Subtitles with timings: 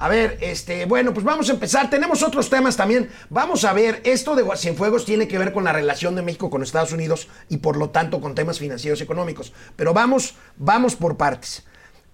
[0.00, 1.90] A ver, este, bueno, pues vamos a empezar.
[1.90, 3.10] Tenemos otros temas también.
[3.30, 6.62] Vamos a ver, esto de Cienfuegos tiene que ver con la relación de México con
[6.62, 9.52] Estados Unidos y por lo tanto con temas financieros y económicos.
[9.74, 11.66] Pero vamos, vamos por partes.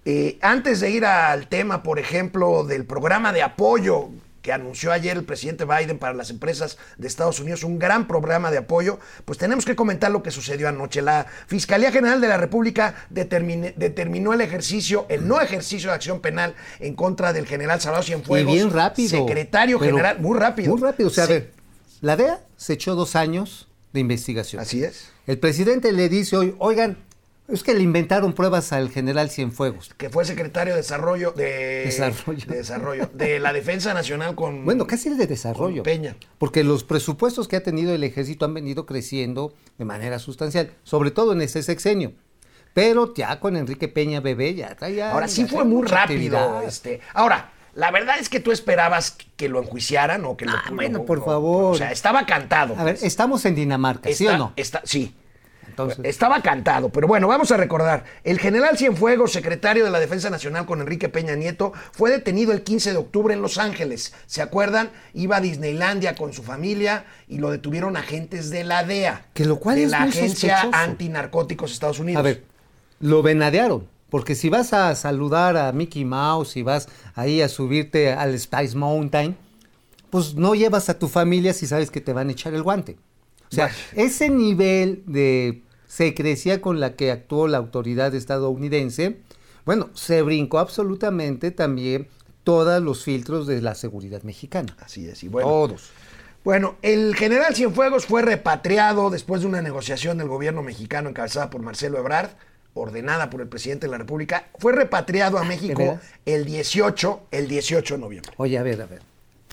[0.03, 4.09] Eh, antes de ir al tema, por ejemplo, del programa de apoyo
[4.45, 8.51] que anunció ayer el presidente Biden para las empresas de Estados Unidos, un gran programa
[8.51, 11.01] de apoyo, pues tenemos que comentar lo que sucedió anoche.
[11.01, 16.53] La Fiscalía General de la República determinó el ejercicio, el no ejercicio de acción penal
[16.79, 18.53] en contra del general Salvador Cienfuegos.
[18.53, 19.09] Y bien rápido.
[19.09, 20.73] Secretario general, muy rápido.
[20.75, 21.09] Muy rápido.
[21.09, 21.31] O sea, Sí.
[21.31, 21.51] a ver,
[22.01, 24.61] la DEA se echó dos años de investigación.
[24.61, 25.09] Así es.
[25.25, 26.97] El presidente le dice hoy, oigan,
[27.47, 29.93] es que le inventaron pruebas al general Cienfuegos.
[29.97, 32.45] Que fue secretario de Desarrollo de Desarrollo.
[32.47, 35.83] de, desarrollo, de la Defensa Nacional con Bueno, casi el de desarrollo.
[35.83, 36.15] Peña.
[36.37, 41.11] Porque los presupuestos que ha tenido el ejército han venido creciendo de manera sustancial, sobre
[41.11, 42.13] todo en ese sexenio.
[42.73, 45.11] Pero ya con Enrique Peña Bebé ya traía.
[45.11, 46.37] Ahora sí fue muy rápido.
[46.37, 46.63] actividad.
[46.65, 50.51] Este, ahora, la verdad es que tú esperabas que lo enjuiciaran o que lo.
[50.53, 51.75] Ah, bueno, lo- por lo- favor.
[51.75, 52.75] O sea, estaba cantado.
[52.77, 53.03] A ver, pues.
[53.03, 54.53] estamos en Dinamarca, ¿sí o no?
[54.57, 55.15] está- sí.
[55.75, 58.05] Entonces, Estaba cantado, pero bueno, vamos a recordar.
[58.23, 62.63] El general Cienfuegos, secretario de la Defensa Nacional con Enrique Peña Nieto, fue detenido el
[62.63, 64.13] 15 de octubre en Los Ángeles.
[64.25, 64.89] ¿Se acuerdan?
[65.13, 69.25] Iba a Disneylandia con su familia y lo detuvieron agentes de la DEA.
[69.33, 70.83] Que lo cual de es la muy Agencia sospechoso.
[70.83, 72.19] Antinarcóticos de Estados Unidos.
[72.21, 72.43] a ver,
[73.01, 73.87] lo venadearon.
[74.09, 78.77] Porque si vas a saludar a Mickey Mouse y vas ahí a subirte al Spice
[78.77, 79.35] Mountain,
[80.09, 82.95] pues no llevas a tu familia si sabes que te van a echar el guante.
[83.51, 89.17] O sea, ese nivel de secrecía con la que actuó la autoridad estadounidense,
[89.65, 92.07] bueno, se brincó absolutamente también
[92.43, 94.75] todos los filtros de la seguridad mexicana.
[94.79, 95.47] Así es, y bueno.
[95.49, 95.91] Todos.
[96.43, 101.61] Bueno, el general Cienfuegos fue repatriado después de una negociación del gobierno mexicano encabezada por
[101.61, 102.29] Marcelo Ebrard,
[102.75, 104.49] ordenada por el presidente de la República.
[104.59, 106.03] Fue repatriado a México veras?
[106.25, 108.31] el 18, el 18 de noviembre.
[108.37, 109.01] Oye, a ver, a ver.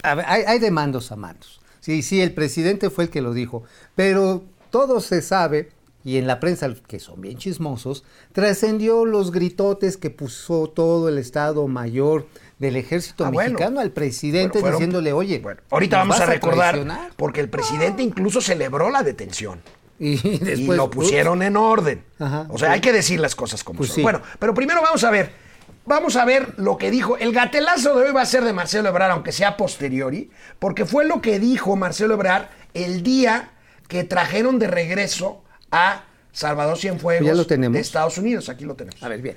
[0.03, 1.62] A ver, hay, hay de mandos a mandos.
[1.83, 3.65] Sí, sí, el presidente fue el que lo dijo.
[3.97, 5.71] Pero todo se sabe,
[6.05, 11.19] y en la prensa, que son bien chismosos, trascendió los gritotes que puso todo el
[11.19, 12.27] Estado Mayor
[12.59, 13.51] del ejército Ah, bueno.
[13.55, 17.11] mexicano al presidente Bueno, fueron- diciéndole, oye, Bueno, ahorita ¿nos vamos a recordar, traicionar?".
[17.17, 19.61] porque el presidente incluso celebró la detención.
[19.99, 20.17] Y
[20.67, 22.03] lo pusieron en orden.
[22.19, 22.47] Ajá.
[22.49, 23.97] o sea, hay que decir las cosas como Pues son.
[23.97, 24.03] sí.
[24.03, 25.42] Bueno, pero primero vamos a ver.
[25.85, 27.17] Vamos a ver lo que dijo.
[27.19, 31.05] El gatelazo de hoy va a ser de Marcelo Ebrard, aunque sea posteriori, porque fue
[31.05, 33.51] lo que dijo Marcelo Ebrard el día
[33.89, 37.75] que trajeron de regreso a Salvador Cienfuegos Ya lo tenemos.
[37.75, 38.49] de Estados Unidos.
[38.49, 39.03] Aquí lo tenemos.
[39.03, 39.37] A ver, bien.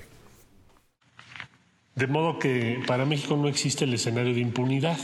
[1.95, 4.97] De modo que para México no existe el escenario de impunidad.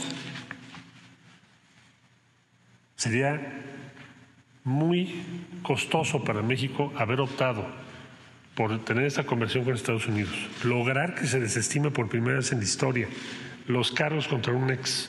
[2.96, 3.40] Sería
[4.62, 5.22] muy
[5.62, 7.66] costoso para México haber optado
[8.54, 12.58] por tener esta conversión con Estados Unidos, lograr que se desestime por primera vez en
[12.58, 13.08] la historia
[13.66, 15.08] los cargos contra un ex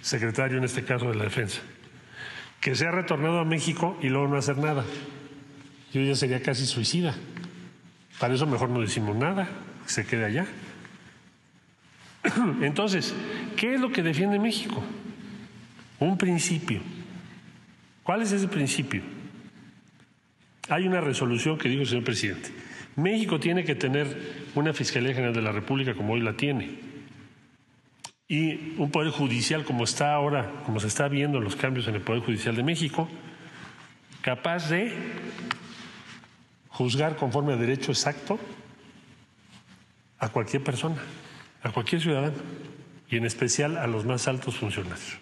[0.00, 1.60] secretario, en este caso de la defensa,
[2.60, 4.84] que se ha retornado a México y luego no hacer nada.
[5.92, 7.14] Yo ya sería casi suicida.
[8.18, 9.48] Para eso mejor no decimos nada,
[9.84, 10.46] que se quede allá.
[12.62, 13.14] Entonces,
[13.56, 14.82] ¿qué es lo que defiende México?
[15.98, 16.80] Un principio.
[18.02, 19.02] ¿Cuál es ese principio?
[20.68, 22.50] Hay una resolución que dijo el señor presidente.
[22.96, 26.78] México tiene que tener una Fiscalía General de la República como hoy la tiene.
[28.28, 32.02] Y un Poder Judicial como está ahora, como se está viendo los cambios en el
[32.02, 33.08] Poder Judicial de México,
[34.20, 34.92] capaz de
[36.68, 38.38] juzgar conforme a derecho exacto
[40.18, 40.96] a cualquier persona,
[41.62, 42.36] a cualquier ciudadano,
[43.10, 45.18] y en especial a los más altos funcionarios.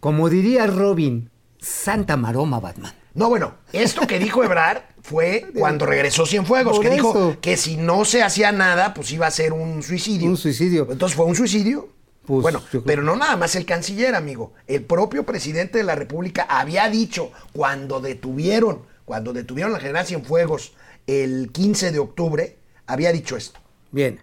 [0.00, 2.92] Como diría Robin, Santa Maroma Batman.
[3.14, 7.40] No, bueno, esto que dijo Ebrard fue cuando regresó Cienfuegos, Por que dijo eso.
[7.40, 10.28] que si no se hacía nada, pues iba a ser un suicidio.
[10.28, 10.88] Un suicidio.
[10.90, 11.88] Entonces fue un suicidio.
[12.26, 14.54] Pues, bueno, yo pero no nada más el canciller, amigo.
[14.66, 20.72] El propio presidente de la República había dicho cuando detuvieron, cuando detuvieron al general Cienfuegos
[21.06, 22.56] el 15 de octubre,
[22.86, 23.60] había dicho esto.
[23.92, 24.20] Bien.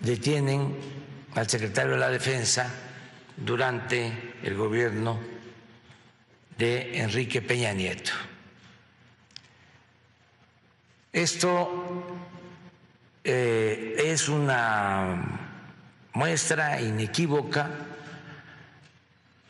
[0.00, 0.76] detienen
[1.34, 2.72] al secretario de la Defensa
[3.36, 4.12] durante
[4.44, 5.18] el gobierno
[6.58, 8.10] de Enrique Peña Nieto.
[11.12, 12.18] Esto
[13.22, 15.40] eh, es una
[16.12, 17.70] muestra inequívoca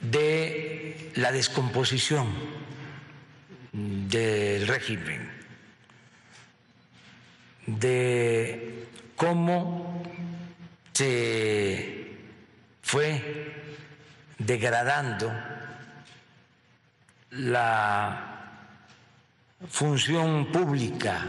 [0.01, 2.29] de la descomposición
[3.73, 5.31] del régimen,
[7.67, 10.03] de cómo
[10.93, 12.17] se
[12.83, 13.55] fue
[14.39, 15.58] degradando
[17.31, 18.51] la
[19.69, 21.27] función pública,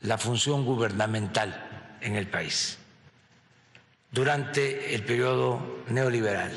[0.00, 2.78] la función gubernamental en el país
[4.10, 6.50] durante el periodo neoliberal.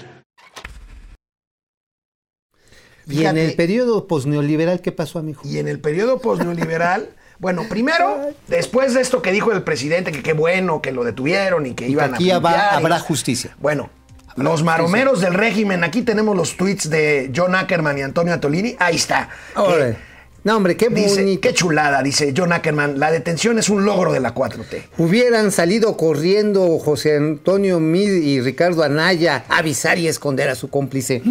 [3.07, 5.41] Y en el periodo posneoliberal, ¿qué pasó, amigo?
[5.43, 7.09] Y en el periodo posneoliberal,
[7.39, 11.65] bueno, primero, después de esto que dijo el presidente, que qué bueno que lo detuvieron
[11.67, 13.55] y que Y iban que aquí a y- habrá justicia.
[13.59, 13.91] Bueno,
[14.35, 18.95] los maromeros del régimen, aquí tenemos los tweets de John Ackerman y Antonio Atolini, ahí
[18.95, 19.29] está.
[19.57, 19.95] Eh,
[20.43, 21.41] no, hombre, qué dice, bonito.
[21.41, 24.83] qué chulada, dice John Ackerman, la detención es un logro de la 4T.
[24.97, 30.69] Hubieran salido corriendo José Antonio Mid y Ricardo Anaya a avisar y esconder a su
[30.69, 31.21] cómplice.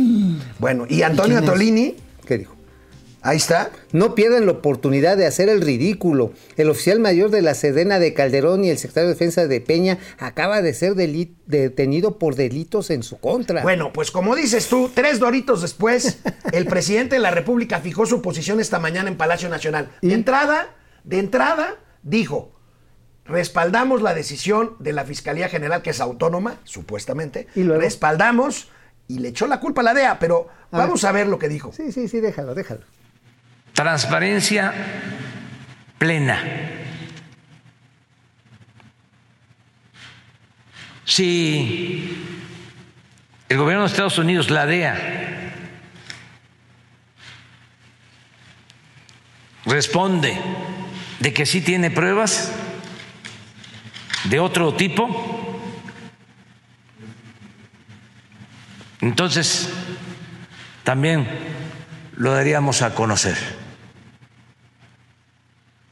[0.58, 1.44] Bueno, y Antonio es?
[1.44, 1.96] Atolini,
[2.26, 2.53] ¿Qué dijo?
[3.25, 3.71] Ahí está.
[3.91, 6.32] No pierdan la oportunidad de hacer el ridículo.
[6.56, 9.99] El oficial mayor de la Sedena de Calderón y el secretario de Defensa de Peña
[10.19, 13.62] acaba de ser detenido por delitos en su contra.
[13.62, 16.19] Bueno, pues como dices tú, tres doritos después,
[16.53, 19.91] el presidente de la República fijó su posición esta mañana en Palacio Nacional.
[20.03, 22.53] De entrada, de entrada, dijo,
[23.25, 27.49] respaldamos la decisión de la Fiscalía General, que es autónoma, supuestamente.
[27.55, 27.81] ¿Y luego?
[27.81, 28.69] Respaldamos
[29.09, 31.49] y le echó la culpa a la DEA, pero A vamos a ver lo que
[31.49, 31.73] dijo.
[31.73, 32.82] Sí, sí, sí, déjalo, déjalo.
[33.75, 34.73] Transparencia
[35.99, 36.41] plena.
[41.05, 42.25] Si
[43.49, 45.53] el gobierno de Estados Unidos, la DEA,
[49.67, 50.41] responde
[51.21, 52.53] de que sí tiene pruebas
[54.25, 55.61] de otro tipo,
[59.00, 59.69] entonces
[60.85, 61.29] también
[62.17, 63.37] lo daríamos a conocer.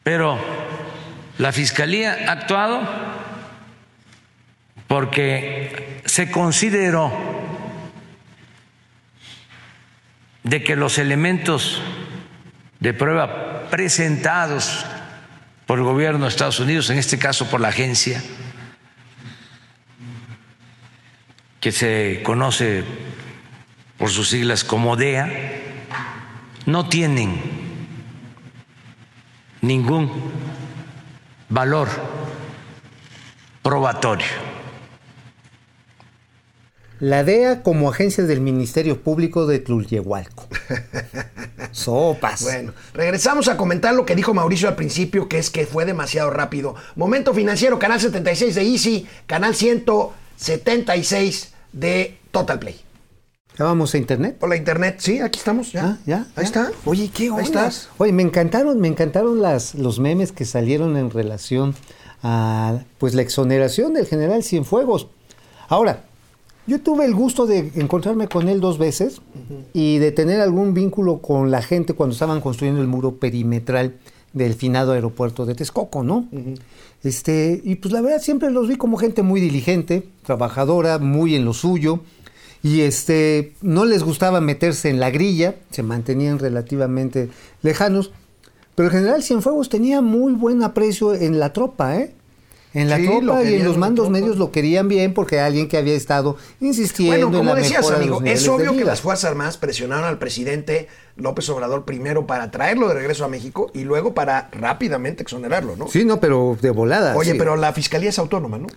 [0.02, 0.38] Pero
[1.42, 2.88] la Fiscalía ha actuado
[4.86, 7.12] porque se consideró
[10.44, 11.82] de que los elementos
[12.78, 14.86] de prueba presentados
[15.66, 18.22] por el gobierno de Estados Unidos, en este caso por la agencia,
[21.58, 22.84] que se conoce
[23.98, 25.28] por sus siglas como DEA,
[26.66, 27.42] no tienen
[29.60, 30.61] ningún
[31.52, 31.88] valor
[33.62, 34.26] probatorio.
[36.98, 40.48] La DEA como agencia del Ministerio Público de Tlulyehualco.
[41.72, 42.42] Sopas.
[42.52, 46.30] Bueno, regresamos a comentar lo que dijo Mauricio al principio, que es que fue demasiado
[46.30, 46.74] rápido.
[46.96, 52.80] Momento financiero, canal 76 de Easy, canal 176 de Total Play.
[53.58, 54.38] ¿Ya vamos a internet?
[54.40, 55.84] Hola Internet, sí, aquí estamos, ya.
[55.84, 56.16] Ah, ya.
[56.18, 56.42] Ahí ya.
[56.42, 56.70] está.
[56.86, 57.42] Oye, ¿qué Ahí onda?
[57.42, 57.88] estás.
[57.98, 61.74] Oye, me encantaron, me encantaron las, los memes que salieron en relación
[62.22, 65.08] a pues la exoneración del general Cienfuegos.
[65.68, 66.04] Ahora,
[66.66, 69.20] yo tuve el gusto de encontrarme con él dos veces
[69.74, 73.96] y de tener algún vínculo con la gente cuando estaban construyendo el muro perimetral
[74.32, 76.26] del finado aeropuerto de Texcoco, ¿no?
[77.02, 81.44] Este, y pues la verdad siempre los vi como gente muy diligente, trabajadora, muy en
[81.44, 82.00] lo suyo.
[82.62, 87.28] Y este, no les gustaba meterse en la grilla, se mantenían relativamente
[87.62, 88.12] lejanos.
[88.74, 92.14] Pero el general Cienfuegos tenía muy buen aprecio en la tropa, ¿eh?
[92.74, 95.44] En la Sí, tropa y en los en mandos medios lo querían bien porque era
[95.46, 98.84] alguien que había estado insistiendo Bueno, en como la decías, de amigo, es obvio que
[98.84, 103.70] las Fuerzas Armadas presionaron al presidente López Obrador primero para traerlo de regreso a México
[103.74, 105.88] y luego para rápidamente exonerarlo, ¿no?
[105.88, 107.14] Sí, no, pero de volada.
[107.14, 107.38] Oye, sí.
[107.38, 108.68] pero la fiscalía es autónoma, ¿no?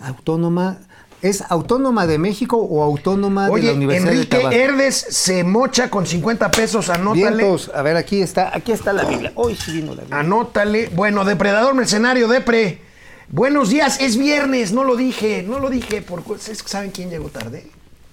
[0.00, 0.78] Autónoma.
[1.22, 4.60] ¿Es autónoma de México o autónoma de la Universidad Enrique de Tabasco?
[4.60, 7.36] Herdes se mocha con 50 pesos, anótale.
[7.36, 7.70] Vientos.
[7.74, 9.32] A ver, aquí está, aquí está la Biblia.
[9.34, 10.18] Hoy sí vino la Biblia.
[10.18, 10.88] Anótale.
[10.94, 12.80] Bueno, depredador mercenario, depre.
[13.28, 16.32] Buenos días, es viernes, no lo dije, no lo dije, porque
[16.66, 17.70] saben quién llegó tarde.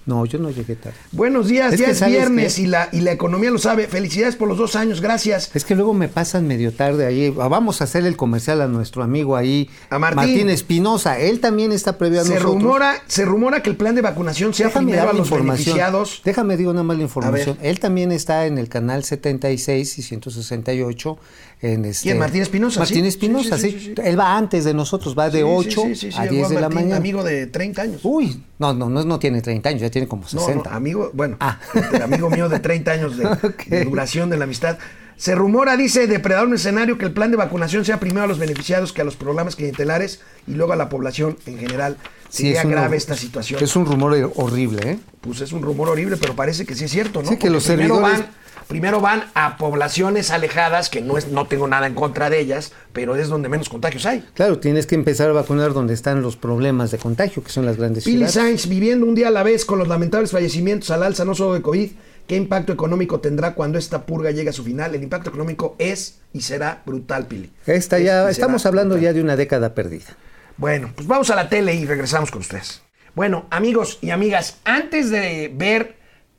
[0.08, 0.96] No, yo no llegué tarde.
[1.12, 3.88] Buenos días, Es ya es ¿sabes viernes y la, y la economía lo sabe.
[3.88, 5.50] Felicidades por los dos años, gracias.
[5.52, 7.28] Es que luego me pasan medio tarde ahí.
[7.28, 10.48] Vamos a hacer el comercial a nuestro amigo ahí, A Martín.
[10.48, 11.18] Espinosa.
[11.18, 12.54] Él también está previo a Se nosotros.
[12.54, 15.56] rumora, se rumora que el plan de vacunación sea Déjame primero a los información.
[15.56, 16.22] beneficiados.
[16.24, 17.58] Déjame digo nada más la información.
[17.60, 21.18] Él también está en el canal 76 y 168.
[21.60, 22.18] En este, ¿Quién?
[22.18, 23.08] Martín Espinosa, Martín sí.
[23.08, 24.02] Espinosa, Sí, sí, sí, sí, sí.
[24.04, 26.42] Él va antes de nosotros, va de Sí, 8 sí, sí, sí, a sí, 10
[26.46, 26.96] Juan de la mañana.
[26.96, 28.00] Amigo de 30 años.
[28.04, 30.70] Uy, no, no, no, no tiene 30 años, ya tiene como No, 60.
[30.70, 31.58] no, amigo, bueno, Ah.
[31.92, 34.78] el amigo mío de 30 años de, duración de la amistad.
[35.16, 38.92] Se rumora, dice Depredador Mercenario, que el plan de vacunación sea primero a los beneficiados
[38.92, 41.96] que a los programas clientelares y luego a la población en general.
[42.30, 43.60] Sí, Sería es un- grave esta situación.
[43.60, 44.98] Es un rumor horrible, ¿eh?
[45.20, 47.30] Pues es un rumor horrible, pero parece que sí es cierto, ¿no?
[47.30, 48.26] Sí, que Porque los servidores- van,
[48.68, 52.72] primero van a poblaciones alejadas, que no, es, no tengo nada en contra de ellas,
[52.92, 54.24] pero es donde menos contagios hay.
[54.34, 57.76] Claro, tienes que empezar a vacunar donde están los problemas de contagio, que son las
[57.76, 58.34] grandes Pili ciudades.
[58.34, 61.54] Sainz, viviendo un día a la vez con los lamentables fallecimientos al alza, no solo
[61.54, 61.90] de COVID,
[62.26, 64.94] ¿qué impacto económico tendrá cuando esta purga llegue a su final?
[64.94, 67.50] El impacto económico es y será brutal, Pili.
[67.66, 69.10] Esta Es ya, estamos hablando brutal.
[69.10, 70.16] ya de una década perdida.
[70.58, 72.82] Bueno, pues vamos a la tele y regresamos con ustedes.
[73.14, 75.96] Bueno, amigos y amigas, antes de ver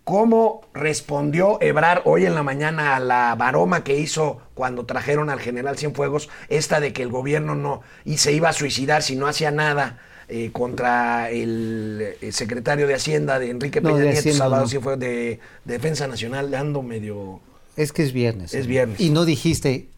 [0.10, 5.40] cómo respondió Ebrar hoy en la mañana a la baroma que hizo cuando trajeron al
[5.40, 9.28] general Cienfuegos, esta de que el gobierno no y se iba a suicidar si no
[9.28, 14.20] hacía nada eh, contra el, eh, secretario de Hacienda de Enrique No, Peña de Nieto,
[14.22, 14.70] Hacienda Salvador no.
[14.72, 17.40] Cienfuegos, de, de Defensa Nacional, ando medio...
[17.78, 18.56] Es que es viernes.
[18.56, 19.00] Es viernes.
[19.00, 19.90] Y no dijiste.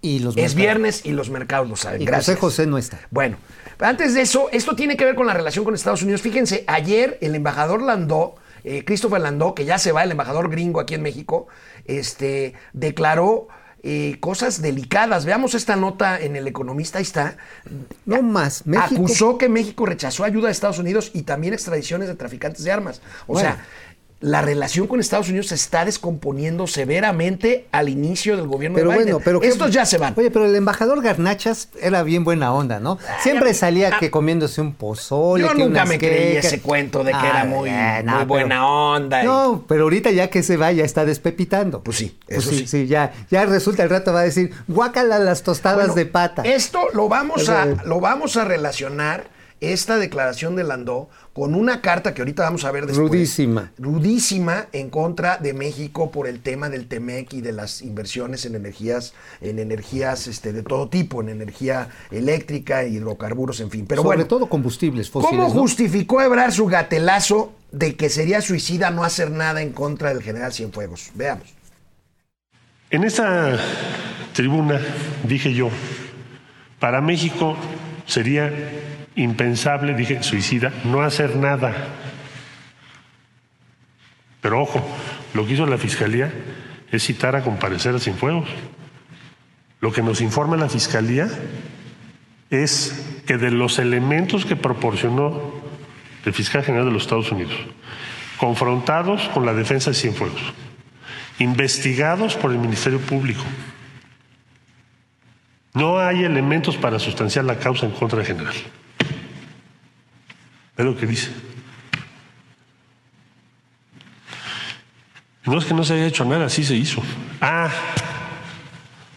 [0.00, 0.56] Y los Es mercados.
[0.56, 2.00] viernes y los mercados lo saben.
[2.02, 2.38] Y Gracias.
[2.38, 3.00] José José no está.
[3.10, 3.36] Bueno,
[3.80, 6.22] antes de eso, esto tiene que ver con la relación con Estados Unidos.
[6.22, 10.80] Fíjense, ayer el embajador Landó, eh, Christopher Landó, que ya se va, el embajador gringo
[10.80, 11.46] aquí en México,
[11.84, 13.48] este, declaró
[13.82, 15.24] eh, cosas delicadas.
[15.24, 17.36] Veamos esta nota en El Economista, ahí está.
[18.04, 18.66] No más.
[18.66, 18.94] México.
[18.94, 23.00] Acusó que México rechazó ayuda de Estados Unidos y también extradiciones de traficantes de armas.
[23.26, 23.48] O Bueno.
[23.48, 23.64] sea,
[24.20, 28.96] la relación con Estados Unidos se está descomponiendo severamente al inicio del gobierno Pero de
[28.98, 29.12] Biden.
[29.14, 30.12] bueno, pero Estos ya se van.
[30.16, 32.98] Oye, pero el embajador Garnachas era bien buena onda, ¿no?
[33.22, 35.44] Siempre salía que comiéndose un pozole.
[35.44, 39.22] Yo que nunca me creí ese cuento de que era muy- eh, muy buena onda
[39.22, 41.82] y- No, pero ahorita ya que se va, ya está despepitando.
[41.82, 42.66] Pues sí, Pues eso sí, sí.
[42.66, 46.42] sí, ya, ya resulta el rato va a decir, guácala las tostadas Bueno, de pata.
[46.42, 49.28] Esto lo vamos, a, lo vamos a relacionar,
[49.60, 53.10] esta declaración de Landó, con una carta que ahorita vamos a ver después.
[53.10, 53.72] Rudísima.
[53.78, 58.54] Rudísima en contra de México por el tema del TEMEC y de las inversiones en
[58.54, 63.86] energías, en energías este, de todo tipo, en energía eléctrica, hidrocarburos, en fin.
[63.86, 65.36] Pero Sobre bueno, todo combustibles fósiles.
[65.36, 65.60] ¿Cómo ¿no?
[65.60, 70.52] justificó Ebrar su gatelazo de que sería suicida no hacer nada en contra del general
[70.52, 71.10] Cienfuegos?
[71.14, 71.54] Veamos.
[72.90, 73.56] En esta
[74.32, 74.80] tribuna
[75.22, 75.68] dije yo,
[76.80, 77.56] para México
[78.06, 78.50] sería
[79.22, 81.74] impensable, dije suicida, no hacer nada.
[84.40, 84.82] Pero ojo,
[85.34, 86.32] lo que hizo la Fiscalía
[86.90, 88.48] es citar a comparecer a Cienfuegos.
[89.80, 91.28] Lo que nos informa la Fiscalía
[92.50, 95.60] es que de los elementos que proporcionó
[96.24, 97.54] el fiscal general de los Estados Unidos,
[98.36, 100.40] confrontados con la defensa de Cienfuegos,
[101.38, 103.42] investigados por el Ministerio Público.
[105.72, 108.54] No hay elementos para sustanciar la causa en contra del general.
[110.80, 111.28] Es lo que dice.
[115.44, 117.02] No es que no se haya hecho nada, sí se hizo.
[117.42, 117.68] Ah,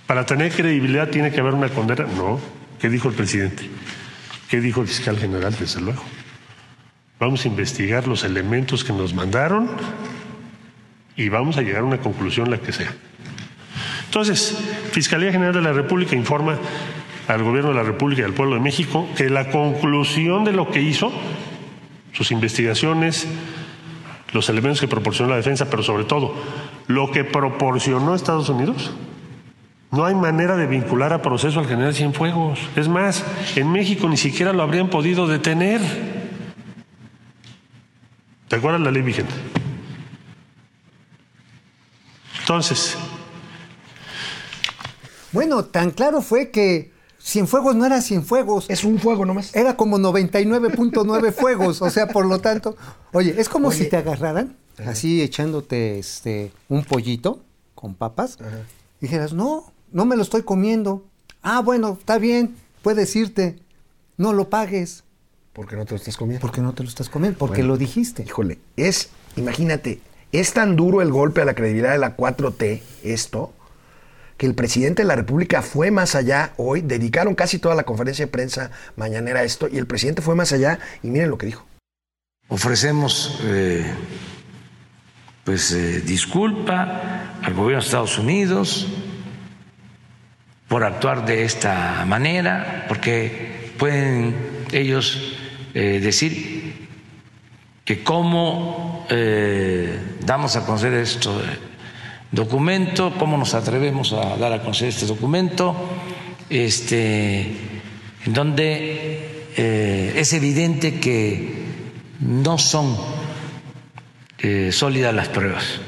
[0.05, 2.05] para tener credibilidad tiene que haber una condena.
[2.17, 2.37] No,
[2.81, 3.69] ¿qué dijo el presidente?
[4.49, 5.55] ¿Qué dijo el fiscal general?
[5.57, 6.03] Desde luego.
[7.17, 9.69] Vamos a investigar los elementos que nos mandaron
[11.15, 12.93] y vamos a llegar a una conclusión, la que sea.
[14.07, 14.57] Entonces,
[14.91, 16.57] Fiscalía General de la República informa
[17.29, 20.69] al Gobierno de la República y al pueblo de México que la conclusión de lo
[20.69, 21.11] que hizo,
[22.13, 23.27] sus investigaciones,
[24.31, 26.33] los elementos que proporcionó la defensa, pero sobre todo
[26.87, 28.91] lo que proporcionó Estados Unidos,
[29.91, 32.59] no hay manera de vincular a proceso al general Cienfuegos.
[32.75, 33.23] Es más,
[33.55, 35.81] en México ni siquiera lo habrían podido detener.
[38.47, 39.33] ¿Te acuerdas la ley vigente?
[42.39, 42.97] Entonces,
[45.31, 46.92] Bueno, tan claro fue que
[47.23, 48.65] Cienfuegos no era Cienfuegos.
[48.69, 49.55] Es un fuego nomás.
[49.55, 52.75] Era como 99.9 fuegos, o sea, por lo tanto,
[53.13, 53.77] oye, es como Oye.
[53.77, 57.41] si te agarraran así echándote este un pollito
[57.75, 58.37] con papas.
[58.99, 61.05] Y dijeras, "No, no me lo estoy comiendo."
[61.41, 63.59] Ah, bueno, está bien, puedes irte.
[64.17, 65.03] No lo pagues,
[65.53, 66.41] Porque no te lo estás comiendo.
[66.41, 67.73] porque no te lo estás comiendo, porque Bueno.
[67.73, 68.23] lo dijiste.
[68.23, 70.01] Híjole, es, imagínate,
[70.31, 73.53] es tan duro el golpe a la credibilidad de la 4T, esto,
[74.37, 78.25] que el presidente de la República fue más allá hoy, dedicaron casi toda la conferencia
[78.25, 81.47] de prensa mañanera a esto, y el presidente fue más allá, y miren lo que
[81.47, 81.65] dijo.
[82.49, 83.85] ofrecemos eh,
[85.43, 88.87] pues eh, disculpa al gobierno de Estados Unidos
[90.67, 94.35] por actuar de esta manera, porque pueden
[94.71, 95.35] ellos
[95.73, 96.87] eh, decir
[97.85, 99.05] que cómo
[100.21, 101.29] damos a conocer este
[102.33, 105.75] documento, cómo nos atrevemos a dar a conocer este documento,
[106.49, 107.41] este,
[108.25, 111.63] en donde eh, es evidente que
[112.19, 112.97] no son
[114.39, 115.79] eh, sólidas las pruebas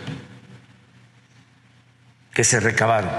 [2.32, 3.10] que se recabaron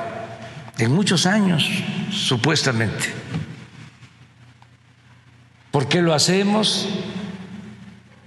[0.79, 1.69] en muchos años,
[2.13, 3.07] supuestamente.
[5.73, 6.89] ¿Por qué lo hacemos?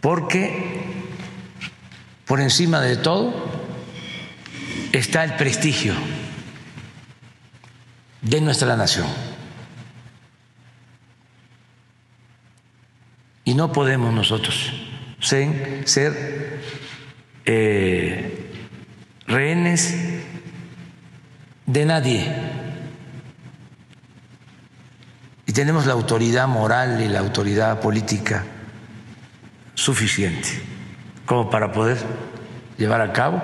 [0.02, 0.82] Porque
[2.26, 3.49] por encima de todo
[4.92, 5.94] está el prestigio
[8.22, 9.08] de nuestra nación.
[13.46, 14.72] Y no podemos nosotros
[15.20, 16.60] ser,
[17.46, 18.52] eh,
[19.26, 19.96] rehenes
[21.66, 22.32] de nadie.
[25.46, 28.46] Y tenemos la autoridad moral y la autoridad política
[29.74, 30.50] suficiente
[31.26, 31.98] como para poder
[32.78, 33.42] llevar a cabo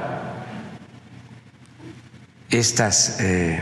[2.49, 3.59] estas eh,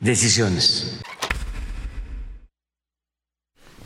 [0.00, 0.98] decisiones.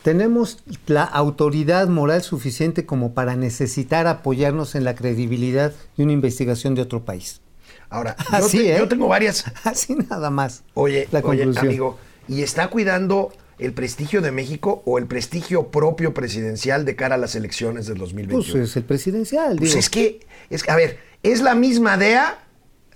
[0.03, 6.75] Tenemos la autoridad moral suficiente como para necesitar apoyarnos en la credibilidad de una investigación
[6.75, 7.41] de otro país.
[7.89, 8.77] Ahora, yo, Así, te- ¿eh?
[8.79, 9.45] yo tengo varias.
[9.65, 10.63] Así nada más.
[10.75, 11.67] Oye, la oye, conclusión.
[11.67, 17.15] amigo, ¿y está cuidando el prestigio de México o el prestigio propio presidencial de cara
[17.15, 18.45] a las elecciones del 2021?
[18.53, 19.79] Pues es el presidencial, Pues digo.
[19.79, 22.39] es que, es a ver, es la misma DEA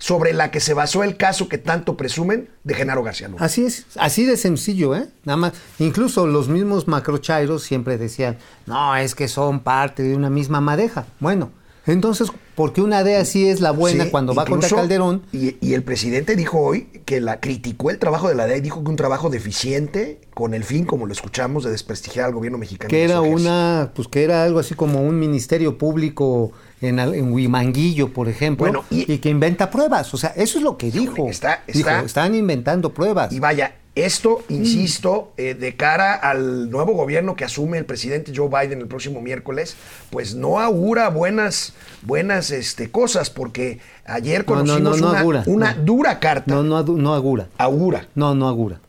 [0.02, 3.30] sobre la que se basó el caso que tanto presumen de Genaro García.
[3.38, 5.08] Así es, así de sencillo, ¿eh?
[5.22, 5.52] Nada más.
[5.78, 11.06] Incluso los mismos macrochairos siempre decían, no, es que son parte de una misma madeja.
[11.20, 11.52] Bueno,
[11.86, 15.22] entonces, ¿por qué una DEA sí es la buena Sí, cuando va contra Calderón?
[15.32, 18.60] Y, y el presidente dijo hoy que la criticó el trabajo de la DEA y
[18.60, 22.58] dijo que un trabajo deficiente con el fin, como lo escuchamos, de desprestigiar al gobierno
[22.58, 22.88] mexicano.
[22.88, 28.12] Que era una, pues que era algo así como un ministerio público en, en Huimanguillo,
[28.12, 30.12] por ejemplo, Bueno, y- y, que inventa pruebas.
[30.14, 31.28] O sea, eso es lo que dijo.
[31.28, 33.32] está- Dijo, está- están inventando pruebas.
[33.32, 34.54] Y vaya, esto, Mm.
[34.54, 39.20] insisto, eh, de cara al nuevo gobierno que asume el presidente Joe Biden el próximo
[39.20, 39.76] miércoles,
[40.10, 45.20] pues no augura buenas, buenas este, cosas, porque ayer No, no, conocimos no, no una,
[45.20, 46.54] augura, una dura carta.
[46.54, 47.48] No, no, no agura.
[47.58, 48.06] Augura.
[48.14, 48.80] No, no agura.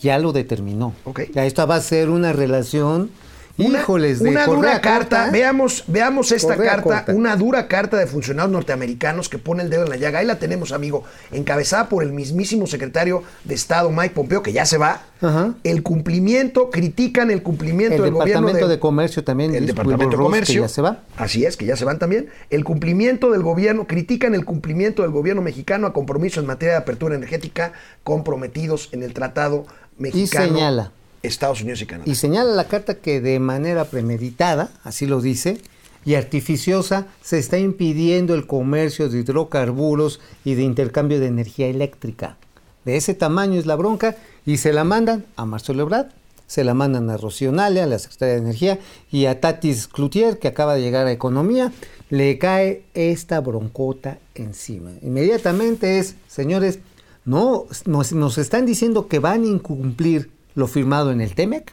[0.00, 0.94] Ya lo determinó.
[1.04, 1.22] Ok.
[1.34, 3.10] Ya esta va a ser una relación,
[3.56, 7.12] Una, híjoles, de una dura carta, veamos, veamos esta Correa carta, corta.
[7.14, 10.18] una dura carta de funcionarios norteamericanos que pone el dedo en la llaga.
[10.18, 14.66] Ahí la tenemos, amigo, encabezada por el mismísimo secretario de Estado, Mike Pompeo, que ya
[14.66, 15.02] se va.
[15.20, 15.54] Ajá.
[15.62, 20.16] El cumplimiento, critican el cumplimiento El del gobierno Departamento de Comercio también, El Departamento de
[20.16, 20.62] Ross, que Comercio.
[20.62, 21.02] ya se va.
[21.16, 22.30] Así es, que ya se van también.
[22.50, 26.78] El cumplimiento del gobierno, critican el cumplimiento del gobierno mexicano a compromisos en materia de
[26.80, 29.64] apertura energética comprometidos en el Tratado
[29.96, 30.48] Mexicano.
[30.48, 30.90] señala.
[31.26, 32.10] Estados Unidos y Canadá.
[32.10, 35.58] Y señala la carta que de manera premeditada, así lo dice,
[36.04, 42.36] y artificiosa, se está impidiendo el comercio de hidrocarburos y de intercambio de energía eléctrica.
[42.84, 46.08] De ese tamaño es la bronca y se la mandan a Marcelo Ebrard,
[46.46, 48.78] se la mandan a Rocío Nale, a la Secretaria de Energía,
[49.10, 51.72] y a Tatis Cloutier, que acaba de llegar a Economía,
[52.10, 54.90] le cae esta broncota encima.
[55.00, 56.80] Inmediatamente es, señores,
[57.24, 61.72] no, nos, nos están diciendo que van a incumplir lo firmado en el TEMEC,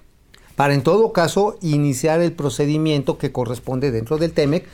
[0.55, 4.65] para en todo caso iniciar el procedimiento que corresponde dentro del TEMEC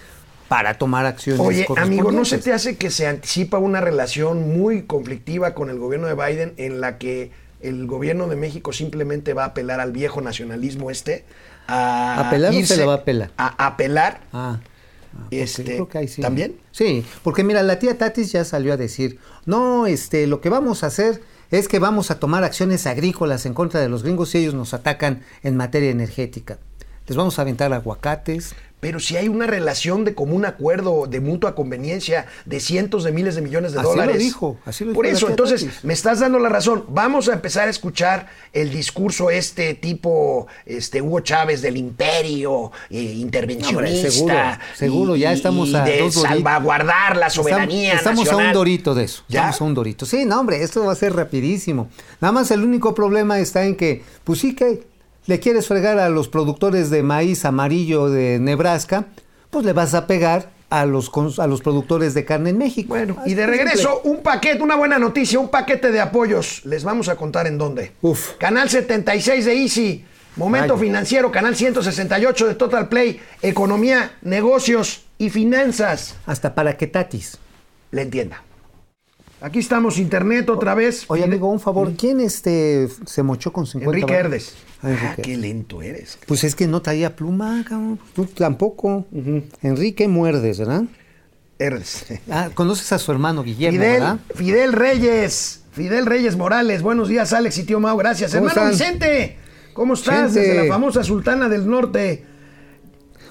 [0.48, 4.84] para tomar acciones Oye, amigo, ¿no se te hace que se anticipa una relación muy
[4.84, 9.44] conflictiva con el gobierno de Biden en la que el gobierno de México simplemente va
[9.44, 11.26] a apelar al viejo nacionalismo este?
[11.68, 13.32] A ¿Apelar o se irse- la va a apelar?
[13.38, 14.22] A apelar.
[14.32, 14.60] Ah,
[15.20, 16.22] porque Este, yo creo que ahí sí.
[16.22, 16.56] ¿también?
[16.72, 20.84] Sí, porque mira, la tía Tatis ya salió a decir, no, este, lo que vamos
[20.84, 24.40] a hacer es que vamos a tomar acciones agrícolas en contra de los gringos si
[24.40, 26.60] ellos nos atacan en materia energética.
[27.08, 28.54] Les vamos a aventar aguacates.
[28.80, 33.34] Pero si hay una relación de común acuerdo, de mutua conveniencia, de cientos de miles
[33.34, 34.20] de millones de Así lo dólares.
[34.20, 35.84] dijo, así lo dijo Por eso, entonces, Tatis.
[35.84, 36.86] me estás dando la razón.
[36.90, 43.02] Vamos a empezar a escuchar el discurso este tipo, este Hugo Chávez del imperio, eh,
[43.02, 44.12] intervencionista.
[44.12, 44.36] seguro,
[44.76, 49.06] seguro, ya estamos a de dos salvaguardar la soberanía Estamos, estamos a un dorito de
[49.06, 49.24] eso.
[49.28, 49.40] ¿Ya?
[49.40, 50.06] Estamos a un dorito.
[50.06, 51.90] Sí, no, hombre, esto va a ser rapidísimo.
[52.22, 54.86] Nada más el único problema está en que, pues sí que
[55.28, 59.06] le quieres fregar a los productores de maíz amarillo de Nebraska,
[59.50, 62.90] pues le vas a pegar a los, a los productores de carne en México.
[62.90, 66.62] Bueno, y de regreso, un paquete, una buena noticia, un paquete de apoyos.
[66.66, 67.92] Les vamos a contar en dónde.
[68.02, 68.34] Uf.
[68.38, 70.06] Canal 76 de Easy,
[70.38, 70.78] Momento.
[70.78, 76.16] Financiero, Canal 168 de Total Play, Economía, Negocios y Finanzas.
[76.26, 77.38] Hasta para que Tatis.
[77.92, 78.44] Le entienda.
[79.40, 81.06] Aquí estamos, Internet otra vez.
[81.08, 84.14] Oye, amigo, un favor, ¿quién este se mochó con 50 Enrique?
[84.14, 84.56] Herdes.
[84.82, 86.18] Ah, Enrique Ah, qué lento eres.
[86.26, 88.00] Pues es que no traía pluma, cabrón.
[88.16, 89.06] Tú tampoco.
[89.62, 90.84] Enrique Muerdes, ¿verdad?
[91.60, 92.06] Herdes.
[92.32, 94.20] Ah, conoces a su hermano Guillermo, Fidel, ¿verdad?
[94.34, 95.62] Fidel Reyes.
[95.72, 96.82] Fidel Reyes Morales.
[96.82, 97.96] Buenos días, Alex y tío Mau.
[97.98, 98.34] Gracias.
[98.34, 98.94] ¿Cómo Hermano están?
[98.96, 99.38] Vicente.
[99.74, 100.34] ¿Cómo estás?
[100.34, 100.40] Gente.
[100.40, 102.26] Desde la famosa Sultana del Norte.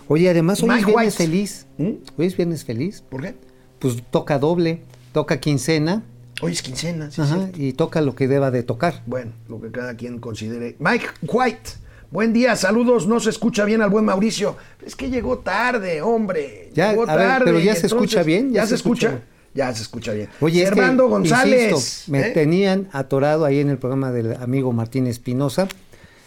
[0.06, 1.66] Oye, además hoy es viernes feliz.
[1.78, 1.90] ¿Mm?
[2.16, 3.02] Hoy es viernes feliz.
[3.08, 3.34] ¿Por qué?
[3.80, 4.80] Pues toca doble,
[5.16, 6.02] toca quincena
[6.42, 9.02] Hoy es quincena, sí, ajá, y toca lo que deba de tocar.
[9.06, 10.76] Bueno, lo que cada quien considere.
[10.78, 11.70] Mike White,
[12.10, 13.06] buen día, saludos.
[13.06, 14.58] No se escucha bien al buen Mauricio.
[14.84, 16.70] Es que llegó tarde, hombre.
[16.74, 17.46] Ya, llegó ver, tarde.
[17.46, 19.22] pero ya se escucha bien, ¿Ya, se escucha?
[19.54, 20.28] Ya se escucha bien.
[20.42, 21.72] Oye, es que, Servando González.
[21.72, 22.30] insisto, me ¿eh?
[22.32, 25.66] tenían atorado ahí en el programa del amigo Martín Espinosa.